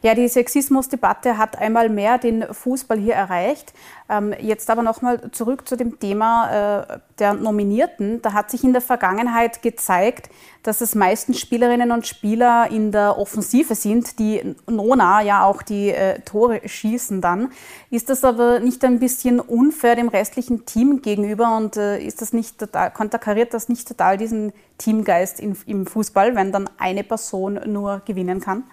Ja, 0.04 0.14
die 0.14 0.28
Sexismusdebatte 0.28 1.38
hat 1.38 1.56
einmal 1.56 1.88
mehr 1.88 2.18
den 2.18 2.44
Fußball 2.52 2.98
hier 2.98 3.14
erreicht. 3.14 3.72
Ähm, 4.10 4.34
jetzt 4.38 4.68
aber 4.68 4.82
nochmal 4.82 5.30
zurück 5.30 5.66
zu 5.66 5.76
dem 5.76 5.98
Thema 5.98 6.82
äh, 6.82 6.98
der 7.18 7.32
Nominierten. 7.32 8.20
Da 8.20 8.34
hat 8.34 8.50
sich 8.50 8.64
in 8.64 8.74
der 8.74 8.82
Vergangenheit 8.82 9.62
gezeigt, 9.62 10.28
dass 10.62 10.82
es 10.82 10.94
meistens 10.94 11.40
Spielerinnen 11.40 11.90
und 11.90 12.06
Spieler 12.06 12.70
in 12.70 12.92
der 12.92 13.16
Offensive 13.16 13.74
sind, 13.74 14.18
die 14.18 14.54
Nona 14.66 15.22
ja 15.22 15.42
auch 15.42 15.62
die 15.62 15.88
äh, 15.88 16.20
Tore 16.20 16.60
schießen 16.68 17.22
dann. 17.22 17.50
Ist 17.90 18.10
das 18.10 18.24
aber 18.24 18.60
nicht 18.60 18.84
ein 18.84 18.98
bisschen 18.98 19.40
unfair 19.40 19.96
dem 19.96 20.08
restlichen 20.08 20.66
Team 20.66 21.00
gegenüber 21.00 21.56
und 21.56 21.78
äh, 21.78 21.98
ist 21.98 22.20
das 22.20 22.34
nicht 22.34 22.58
total, 22.58 22.90
konterkariert 22.90 23.54
das 23.54 23.70
nicht 23.70 23.88
total 23.88 24.18
diesen 24.18 24.52
Teamgeist 24.76 25.40
in, 25.40 25.56
im 25.64 25.86
Fußball, 25.86 26.36
wenn 26.36 26.52
dann 26.52 26.68
eine 26.76 27.04
Person 27.04 27.58
nur 27.64 28.02
gewinnen 28.04 28.42
kann? 28.42 28.64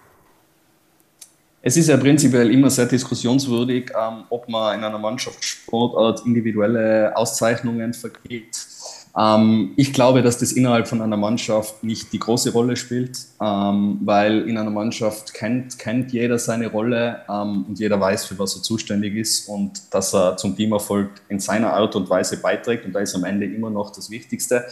Es 1.64 1.76
ist 1.76 1.88
ja 1.88 1.96
prinzipiell 1.96 2.50
immer 2.50 2.70
sehr 2.70 2.86
diskussionswürdig, 2.86 3.92
ähm, 3.96 4.24
ob 4.30 4.48
man 4.48 4.76
in 4.78 4.84
einer 4.84 4.98
Mannschaftssportart 4.98 6.26
individuelle 6.26 7.16
Auszeichnungen 7.16 7.94
vergibt. 7.94 8.66
Ähm, 9.16 9.72
ich 9.76 9.92
glaube, 9.92 10.22
dass 10.22 10.38
das 10.38 10.50
innerhalb 10.50 10.88
von 10.88 11.00
einer 11.00 11.16
Mannschaft 11.16 11.84
nicht 11.84 12.12
die 12.12 12.18
große 12.18 12.52
Rolle 12.52 12.74
spielt, 12.74 13.16
ähm, 13.40 14.00
weil 14.04 14.48
in 14.48 14.58
einer 14.58 14.70
Mannschaft 14.70 15.34
kennt, 15.34 15.78
kennt 15.78 16.12
jeder 16.12 16.36
seine 16.40 16.66
Rolle 16.66 17.20
ähm, 17.28 17.66
und 17.68 17.78
jeder 17.78 18.00
weiß, 18.00 18.24
für 18.24 18.38
was 18.40 18.56
er 18.56 18.62
zuständig 18.62 19.14
ist 19.14 19.48
und 19.48 19.94
dass 19.94 20.12
er 20.14 20.36
zum 20.36 20.56
Teamerfolg 20.56 21.10
in 21.28 21.38
seiner 21.38 21.74
Art 21.74 21.94
und 21.94 22.10
Weise 22.10 22.42
beiträgt 22.42 22.86
und 22.86 22.92
da 22.92 22.98
ist 22.98 23.14
am 23.14 23.22
Ende 23.22 23.46
immer 23.46 23.70
noch 23.70 23.90
das 23.90 24.10
Wichtigste. 24.10 24.64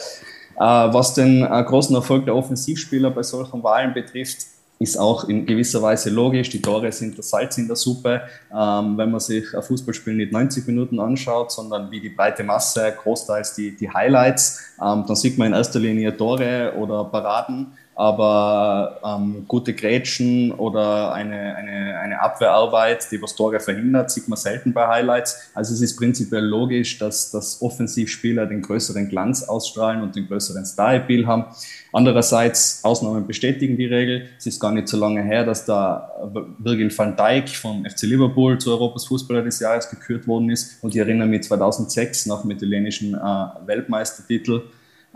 Äh, 0.56 0.58
was 0.58 1.14
den 1.14 1.44
äh, 1.44 1.64
großen 1.64 1.94
Erfolg 1.94 2.24
der 2.24 2.34
Offensivspieler 2.34 3.10
bei 3.10 3.22
solchen 3.22 3.62
Wahlen 3.62 3.94
betrifft, 3.94 4.46
ist 4.80 4.96
auch 4.96 5.28
in 5.28 5.44
gewisser 5.44 5.82
Weise 5.82 6.08
logisch. 6.08 6.48
Die 6.48 6.62
Tore 6.62 6.90
sind 6.90 7.18
das 7.18 7.28
Salz 7.28 7.58
in 7.58 7.66
der 7.66 7.76
Suppe. 7.76 8.22
Ähm, 8.50 8.96
wenn 8.96 9.10
man 9.10 9.20
sich 9.20 9.54
ein 9.54 9.62
Fußballspiel 9.62 10.14
nicht 10.14 10.32
90 10.32 10.66
Minuten 10.66 10.98
anschaut, 10.98 11.52
sondern 11.52 11.90
wie 11.90 12.00
die 12.00 12.08
breite 12.08 12.42
Masse, 12.42 12.94
großteils 13.02 13.54
die, 13.54 13.76
die 13.76 13.90
Highlights, 13.90 14.58
ähm, 14.80 15.04
dann 15.06 15.16
sieht 15.16 15.36
man 15.36 15.48
in 15.48 15.52
erster 15.52 15.78
Linie 15.78 16.16
Tore 16.16 16.72
oder 16.78 17.04
Paraden 17.04 17.74
aber 18.00 18.98
ähm, 19.04 19.44
gute 19.46 19.74
Grätschen 19.74 20.52
oder 20.52 21.12
eine, 21.12 21.54
eine, 21.54 21.98
eine 21.98 22.20
Abwehrarbeit, 22.22 23.06
die 23.12 23.20
was 23.20 23.34
Tore 23.36 23.60
verhindert, 23.60 24.10
sieht 24.10 24.26
man 24.26 24.38
selten 24.38 24.72
bei 24.72 24.88
Highlights. 24.88 25.50
Also 25.52 25.74
es 25.74 25.82
ist 25.82 25.98
prinzipiell 25.98 26.42
logisch, 26.42 26.96
dass, 26.96 27.30
dass 27.30 27.60
Offensivspieler 27.60 28.46
den 28.46 28.62
größeren 28.62 29.10
Glanz 29.10 29.42
ausstrahlen 29.42 30.00
und 30.00 30.16
den 30.16 30.28
größeren 30.28 30.64
Star-Appeal 30.64 31.26
haben. 31.26 31.44
Andererseits, 31.92 32.82
Ausnahmen 32.84 33.26
bestätigen 33.26 33.76
die 33.76 33.84
Regel. 33.84 34.30
Es 34.38 34.46
ist 34.46 34.60
gar 34.60 34.72
nicht 34.72 34.88
so 34.88 34.96
lange 34.96 35.22
her, 35.22 35.44
dass 35.44 35.66
da 35.66 36.10
Virgil 36.58 36.96
van 36.96 37.16
Dijk 37.16 37.50
vom 37.50 37.84
FC 37.84 38.04
Liverpool 38.04 38.56
zu 38.56 38.70
Europas 38.70 39.04
Fußballer 39.04 39.42
des 39.42 39.60
Jahres 39.60 39.90
gekürt 39.90 40.26
worden 40.26 40.48
ist. 40.48 40.82
Und 40.82 40.94
ich 40.94 40.98
erinnere 40.98 41.28
mich 41.28 41.42
2006 41.42 42.24
nach 42.24 42.40
dem 42.40 42.52
italienischen 42.52 43.12
äh, 43.12 43.66
Weltmeistertitel 43.66 44.62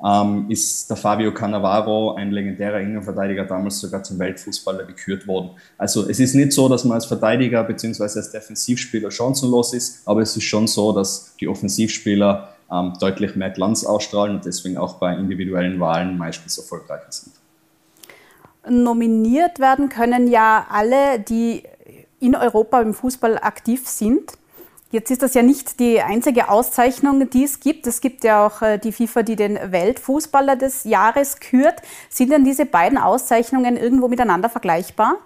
ähm, 0.02 0.46
ist 0.48 0.88
der 0.90 0.96
Fabio 0.96 1.32
Cannavaro, 1.32 2.14
ein 2.14 2.30
legendärer 2.32 2.80
Innenverteidiger, 2.80 3.44
damals 3.44 3.80
sogar 3.80 4.02
zum 4.02 4.18
Weltfußballer 4.18 4.84
gekürt 4.84 5.26
worden. 5.26 5.50
Also 5.78 6.08
es 6.08 6.18
ist 6.18 6.34
nicht 6.34 6.52
so, 6.52 6.68
dass 6.68 6.84
man 6.84 6.96
als 6.96 7.06
Verteidiger 7.06 7.62
bzw. 7.62 8.02
als 8.02 8.30
Defensivspieler 8.30 9.10
chancenlos 9.10 9.72
ist, 9.72 10.06
aber 10.06 10.22
es 10.22 10.36
ist 10.36 10.44
schon 10.44 10.66
so, 10.66 10.92
dass 10.92 11.36
die 11.40 11.48
Offensivspieler 11.48 12.48
ähm, 12.72 12.94
deutlich 13.00 13.36
mehr 13.36 13.50
Glanz 13.50 13.84
ausstrahlen 13.84 14.36
und 14.36 14.44
deswegen 14.44 14.78
auch 14.78 14.94
bei 14.94 15.14
individuellen 15.14 15.78
Wahlen 15.80 16.18
meistens 16.18 16.58
erfolgreicher 16.58 17.10
sind. 17.10 17.34
Nominiert 18.68 19.60
werden 19.60 19.90
können 19.90 20.26
ja 20.26 20.66
alle, 20.70 21.20
die 21.20 21.64
in 22.20 22.34
Europa 22.34 22.80
im 22.80 22.94
Fußball 22.94 23.38
aktiv 23.38 23.86
sind. 23.86 24.32
Jetzt 24.94 25.10
ist 25.10 25.22
das 25.22 25.34
ja 25.34 25.42
nicht 25.42 25.80
die 25.80 26.00
einzige 26.00 26.48
Auszeichnung, 26.48 27.28
die 27.28 27.42
es 27.42 27.58
gibt. 27.58 27.88
Es 27.88 28.00
gibt 28.00 28.22
ja 28.22 28.46
auch 28.46 28.62
äh, 28.62 28.78
die 28.78 28.92
FIFA, 28.92 29.24
die 29.24 29.34
den 29.34 29.58
Weltfußballer 29.72 30.54
des 30.54 30.84
Jahres 30.84 31.40
kürt. 31.40 31.82
Sind 32.08 32.30
denn 32.30 32.44
diese 32.44 32.64
beiden 32.64 32.96
Auszeichnungen 32.96 33.76
irgendwo 33.76 34.06
miteinander 34.06 34.48
vergleichbar? 34.48 35.16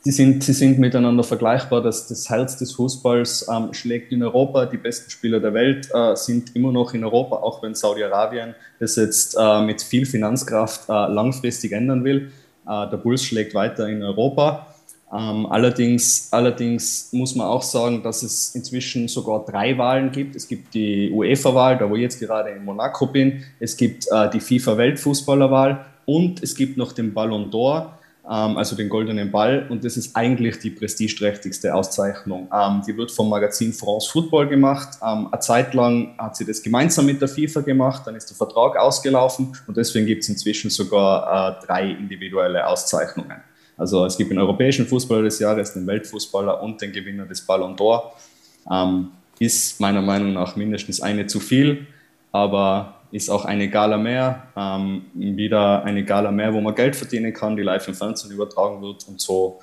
Sie 0.00 0.10
sind, 0.10 0.42
sie 0.42 0.52
sind 0.52 0.80
miteinander 0.80 1.22
vergleichbar. 1.22 1.80
Das, 1.80 2.08
das 2.08 2.28
Herz 2.28 2.56
des 2.56 2.72
Fußballs 2.72 3.46
ähm, 3.48 3.72
schlägt 3.72 4.10
in 4.10 4.24
Europa. 4.24 4.66
Die 4.66 4.78
besten 4.78 5.10
Spieler 5.10 5.38
der 5.38 5.54
Welt 5.54 5.88
äh, 5.94 6.16
sind 6.16 6.56
immer 6.56 6.72
noch 6.72 6.92
in 6.92 7.04
Europa, 7.04 7.36
auch 7.36 7.62
wenn 7.62 7.76
Saudi-Arabien 7.76 8.56
das 8.80 8.96
jetzt 8.96 9.36
äh, 9.38 9.62
mit 9.62 9.80
viel 9.80 10.06
Finanzkraft 10.06 10.88
äh, 10.88 10.92
langfristig 10.92 11.70
ändern 11.70 12.02
will. 12.02 12.32
Äh, 12.66 12.90
der 12.90 12.96
Puls 12.96 13.22
schlägt 13.22 13.54
weiter 13.54 13.88
in 13.88 14.02
Europa. 14.02 14.73
Ähm, 15.14 15.46
allerdings, 15.46 16.28
allerdings 16.32 17.12
muss 17.12 17.36
man 17.36 17.46
auch 17.46 17.62
sagen, 17.62 18.02
dass 18.02 18.24
es 18.24 18.54
inzwischen 18.54 19.06
sogar 19.06 19.44
drei 19.44 19.78
Wahlen 19.78 20.10
gibt. 20.10 20.34
Es 20.34 20.48
gibt 20.48 20.74
die 20.74 21.10
UEFA-Wahl, 21.12 21.78
da 21.78 21.88
wo 21.88 21.94
ich 21.94 22.02
jetzt 22.02 22.18
gerade 22.18 22.50
in 22.50 22.64
Monaco 22.64 23.06
bin. 23.06 23.44
Es 23.60 23.76
gibt 23.76 24.06
äh, 24.10 24.28
die 24.30 24.40
FIFA-Weltfußballerwahl 24.40 25.84
und 26.06 26.42
es 26.42 26.56
gibt 26.56 26.76
noch 26.76 26.90
den 26.92 27.14
Ballon 27.14 27.48
d'Or, 27.48 27.90
ähm, 28.28 28.56
also 28.56 28.74
den 28.74 28.88
goldenen 28.88 29.30
Ball. 29.30 29.66
Und 29.68 29.84
das 29.84 29.96
ist 29.96 30.16
eigentlich 30.16 30.58
die 30.58 30.70
prestigeträchtigste 30.70 31.72
Auszeichnung. 31.72 32.48
Ähm, 32.52 32.82
die 32.84 32.96
wird 32.96 33.12
vom 33.12 33.28
Magazin 33.28 33.72
France 33.72 34.10
Football 34.10 34.48
gemacht. 34.48 34.98
Ähm, 35.00 35.28
eine 35.30 35.38
Zeit 35.38 35.74
lang 35.74 36.18
hat 36.18 36.34
sie 36.34 36.44
das 36.44 36.60
gemeinsam 36.60 37.06
mit 37.06 37.20
der 37.20 37.28
FIFA 37.28 37.60
gemacht, 37.60 38.02
dann 38.04 38.16
ist 38.16 38.30
der 38.30 38.36
Vertrag 38.36 38.76
ausgelaufen 38.76 39.56
und 39.68 39.76
deswegen 39.76 40.06
gibt 40.06 40.24
es 40.24 40.28
inzwischen 40.28 40.70
sogar 40.70 41.60
äh, 41.60 41.66
drei 41.66 41.90
individuelle 41.90 42.66
Auszeichnungen. 42.66 43.53
Also 43.76 44.04
es 44.04 44.16
gibt 44.16 44.30
den 44.30 44.38
europäischen 44.38 44.86
Fußballer 44.86 45.22
des 45.22 45.38
Jahres, 45.38 45.74
den 45.74 45.86
Weltfußballer 45.86 46.62
und 46.62 46.80
den 46.80 46.92
Gewinner 46.92 47.26
des 47.26 47.40
Ballon 47.40 47.76
d'Or. 47.76 48.12
Ähm, 48.70 49.10
ist 49.38 49.80
meiner 49.80 50.02
Meinung 50.02 50.32
nach 50.32 50.56
mindestens 50.56 51.00
eine 51.00 51.26
zu 51.26 51.40
viel, 51.40 51.86
aber 52.30 52.94
ist 53.10 53.30
auch 53.30 53.44
eine 53.44 53.68
Gala 53.68 53.96
mehr. 53.96 54.44
Ähm, 54.56 55.02
wieder 55.14 55.84
eine 55.84 56.04
Gala 56.04 56.30
mehr, 56.30 56.52
wo 56.54 56.60
man 56.60 56.74
Geld 56.74 56.96
verdienen 56.96 57.32
kann, 57.32 57.56
die 57.56 57.62
live 57.62 57.86
im 57.88 57.94
Fernsehen 57.94 58.30
übertragen 58.32 58.80
wird 58.80 59.06
und 59.08 59.20
so 59.20 59.60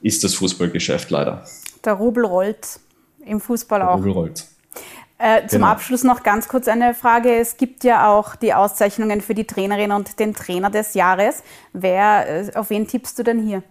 ist 0.00 0.22
das 0.24 0.34
Fußballgeschäft 0.34 1.10
leider. 1.10 1.44
Der 1.84 1.94
Rubel 1.94 2.24
rollt 2.24 2.80
im 3.24 3.40
Fußball 3.40 3.80
Der 3.80 3.90
auch. 3.90 3.98
Rubel 3.98 4.12
rollt. 4.12 4.44
Äh, 5.18 5.48
zum 5.48 5.60
Genau. 5.60 5.72
Abschluss 5.72 6.04
noch 6.04 6.22
ganz 6.22 6.48
kurz 6.48 6.68
eine 6.68 6.94
Frage. 6.94 7.34
Es 7.34 7.56
gibt 7.56 7.82
ja 7.82 8.08
auch 8.08 8.36
die 8.36 8.54
Auszeichnungen 8.54 9.20
für 9.20 9.34
die 9.34 9.44
Trainerin 9.44 9.90
und 9.90 10.20
den 10.20 10.32
Trainer 10.32 10.70
des 10.70 10.94
Jahres. 10.94 11.42
Wer, 11.72 12.46
äh, 12.46 12.54
auf 12.54 12.70
wen 12.70 12.86
tippst 12.86 13.18
du 13.18 13.24
denn 13.24 13.44
hier? 13.44 13.64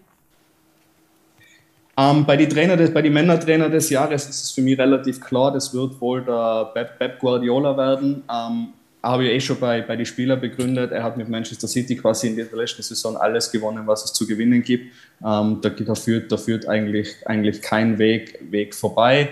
Ähm, 1.98 2.26
bei 2.26 2.36
den 2.36 2.50
Trainer 2.50 2.76
des, 2.76 2.94
bei 2.94 3.02
die 3.02 3.10
Männertrainer 3.10 3.70
des 3.70 3.90
Jahres 3.90 4.28
ist 4.30 4.44
es 4.44 4.52
für 4.52 4.62
mich 4.62 4.78
relativ 4.78 5.20
klar, 5.20 5.52
das 5.52 5.74
wird 5.74 6.00
wohl 6.00 6.24
der 6.24 6.70
Pep, 6.74 7.00
Pep 7.00 7.20
Guardiola 7.20 7.76
werden. 7.76 8.24
Ähm, 8.30 8.68
habe 9.02 9.26
ich 9.26 9.32
eh 9.32 9.40
schon 9.40 9.60
bei, 9.60 9.82
bei 9.82 9.96
den 9.96 10.06
Spielern 10.06 10.40
begründet. 10.40 10.92
Er 10.92 11.02
hat 11.02 11.18
mit 11.18 11.30
Manchester 11.30 11.68
City 11.68 11.96
quasi 11.96 12.28
in 12.28 12.36
der 12.36 12.48
letzten 12.52 12.84
Saison 12.84 13.16
alles 13.16 13.52
gewonnen, 13.52 13.88
was 13.88 14.04
es 14.04 14.14
zu 14.14 14.28
gewinnen 14.28 14.62
gibt. 14.62 14.94
Ähm, 15.26 15.60
da, 15.62 15.70
da 15.70 15.96
führt, 15.96 16.32
da 16.32 16.38
führt 16.38 16.68
eigentlich, 16.68 17.16
eigentlich 17.26 17.62
kein 17.62 17.98
Weg, 17.98 18.38
Weg 18.52 18.76
vorbei. 18.76 19.30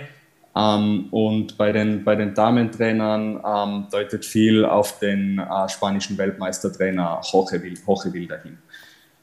Ähm, 0.56 1.08
und 1.10 1.58
bei 1.58 1.72
den, 1.72 2.02
bei 2.02 2.16
den 2.16 2.34
Damentrainern 2.34 3.42
ähm, 3.44 3.86
deutet 3.90 4.24
viel 4.24 4.64
auf 4.64 4.98
den 4.98 5.38
äh, 5.38 5.68
spanischen 5.68 6.16
Weltmeistertrainer 6.16 7.20
Jorge, 7.30 7.62
Jorge 7.86 8.12
Vilda 8.12 8.36
hin 8.42 8.58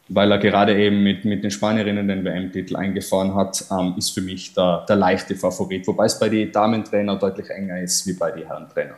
weil 0.09 0.31
er 0.31 0.37
gerade 0.37 0.77
eben 0.77 1.01
mit, 1.03 1.25
mit 1.25 1.43
den 1.43 1.51
Spanierinnen 1.51 2.07
den 2.07 2.25
WM-Titel 2.25 2.75
eingefahren 2.75 3.35
hat, 3.35 3.65
ähm, 3.71 3.95
ist 3.97 4.11
für 4.11 4.21
mich 4.21 4.53
der, 4.53 4.85
der 4.87 4.95
leichte 4.95 5.35
Favorit, 5.35 5.87
wobei 5.87 6.05
es 6.05 6.19
bei 6.19 6.29
den 6.29 6.51
Damentrainer 6.51 7.15
deutlich 7.15 7.49
enger 7.49 7.81
ist 7.81 8.05
wie 8.07 8.13
bei 8.13 8.31
den 8.31 8.45
Herrentrainer. 8.45 8.95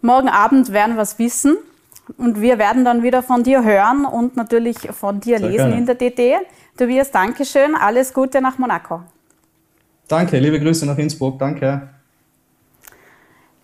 Morgen 0.00 0.28
Abend 0.28 0.72
werden 0.72 0.96
wir 0.96 1.02
es 1.02 1.18
wissen 1.18 1.56
und 2.16 2.40
wir 2.40 2.58
werden 2.58 2.84
dann 2.84 3.02
wieder 3.02 3.22
von 3.22 3.42
dir 3.42 3.64
hören 3.64 4.04
und 4.04 4.36
natürlich 4.36 4.78
von 4.78 5.20
dir 5.20 5.38
Sehr 5.38 5.48
lesen 5.48 5.68
gerne. 5.68 5.78
in 5.78 5.86
der 5.86 5.94
DD. 5.94 6.36
Tobias, 6.76 7.10
Dankeschön. 7.10 7.74
Alles 7.74 8.12
Gute 8.12 8.40
nach 8.40 8.58
Monaco. 8.58 9.02
Danke, 10.08 10.38
liebe 10.38 10.60
Grüße 10.60 10.86
nach 10.86 10.98
Innsbruck, 10.98 11.38
danke. 11.38 11.88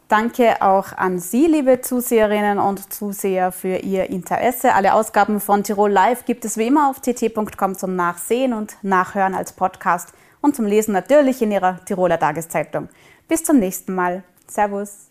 Danke 0.08 0.62
auch 0.62 0.94
an 0.96 1.18
Sie, 1.18 1.46
liebe 1.46 1.82
Zuseherinnen 1.82 2.58
und 2.58 2.90
Zuseher, 2.90 3.52
für 3.52 3.76
Ihr 3.76 4.08
Interesse. 4.08 4.72
Alle 4.72 4.94
Ausgaben 4.94 5.38
von 5.38 5.62
Tirol 5.62 5.90
Live 5.90 6.24
gibt 6.24 6.46
es 6.46 6.56
wie 6.56 6.68
immer 6.68 6.88
auf 6.88 7.00
tt.com 7.00 7.76
zum 7.76 7.94
Nachsehen 7.94 8.54
und 8.54 8.78
Nachhören 8.82 9.34
als 9.34 9.52
Podcast 9.52 10.14
und 10.40 10.56
zum 10.56 10.64
Lesen 10.64 10.92
natürlich 10.92 11.42
in 11.42 11.52
Ihrer 11.52 11.84
Tiroler 11.84 12.18
Tageszeitung. 12.18 12.88
Bis 13.28 13.44
zum 13.44 13.58
nächsten 13.58 13.94
Mal. 13.94 14.22
Servus. 14.46 15.08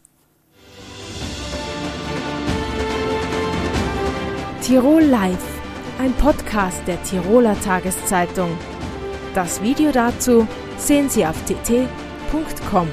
Tirol 4.63 5.03
Live, 5.03 5.37
ein 5.99 6.11
Podcast 6.13 6.81
der 6.87 7.01
Tiroler 7.03 7.55
Tageszeitung. 7.61 8.49
Das 9.35 9.61
Video 9.61 9.91
dazu 9.91 10.47
sehen 10.77 11.09
Sie 11.09 11.25
auf 11.25 11.35
tt.com. 11.45 12.87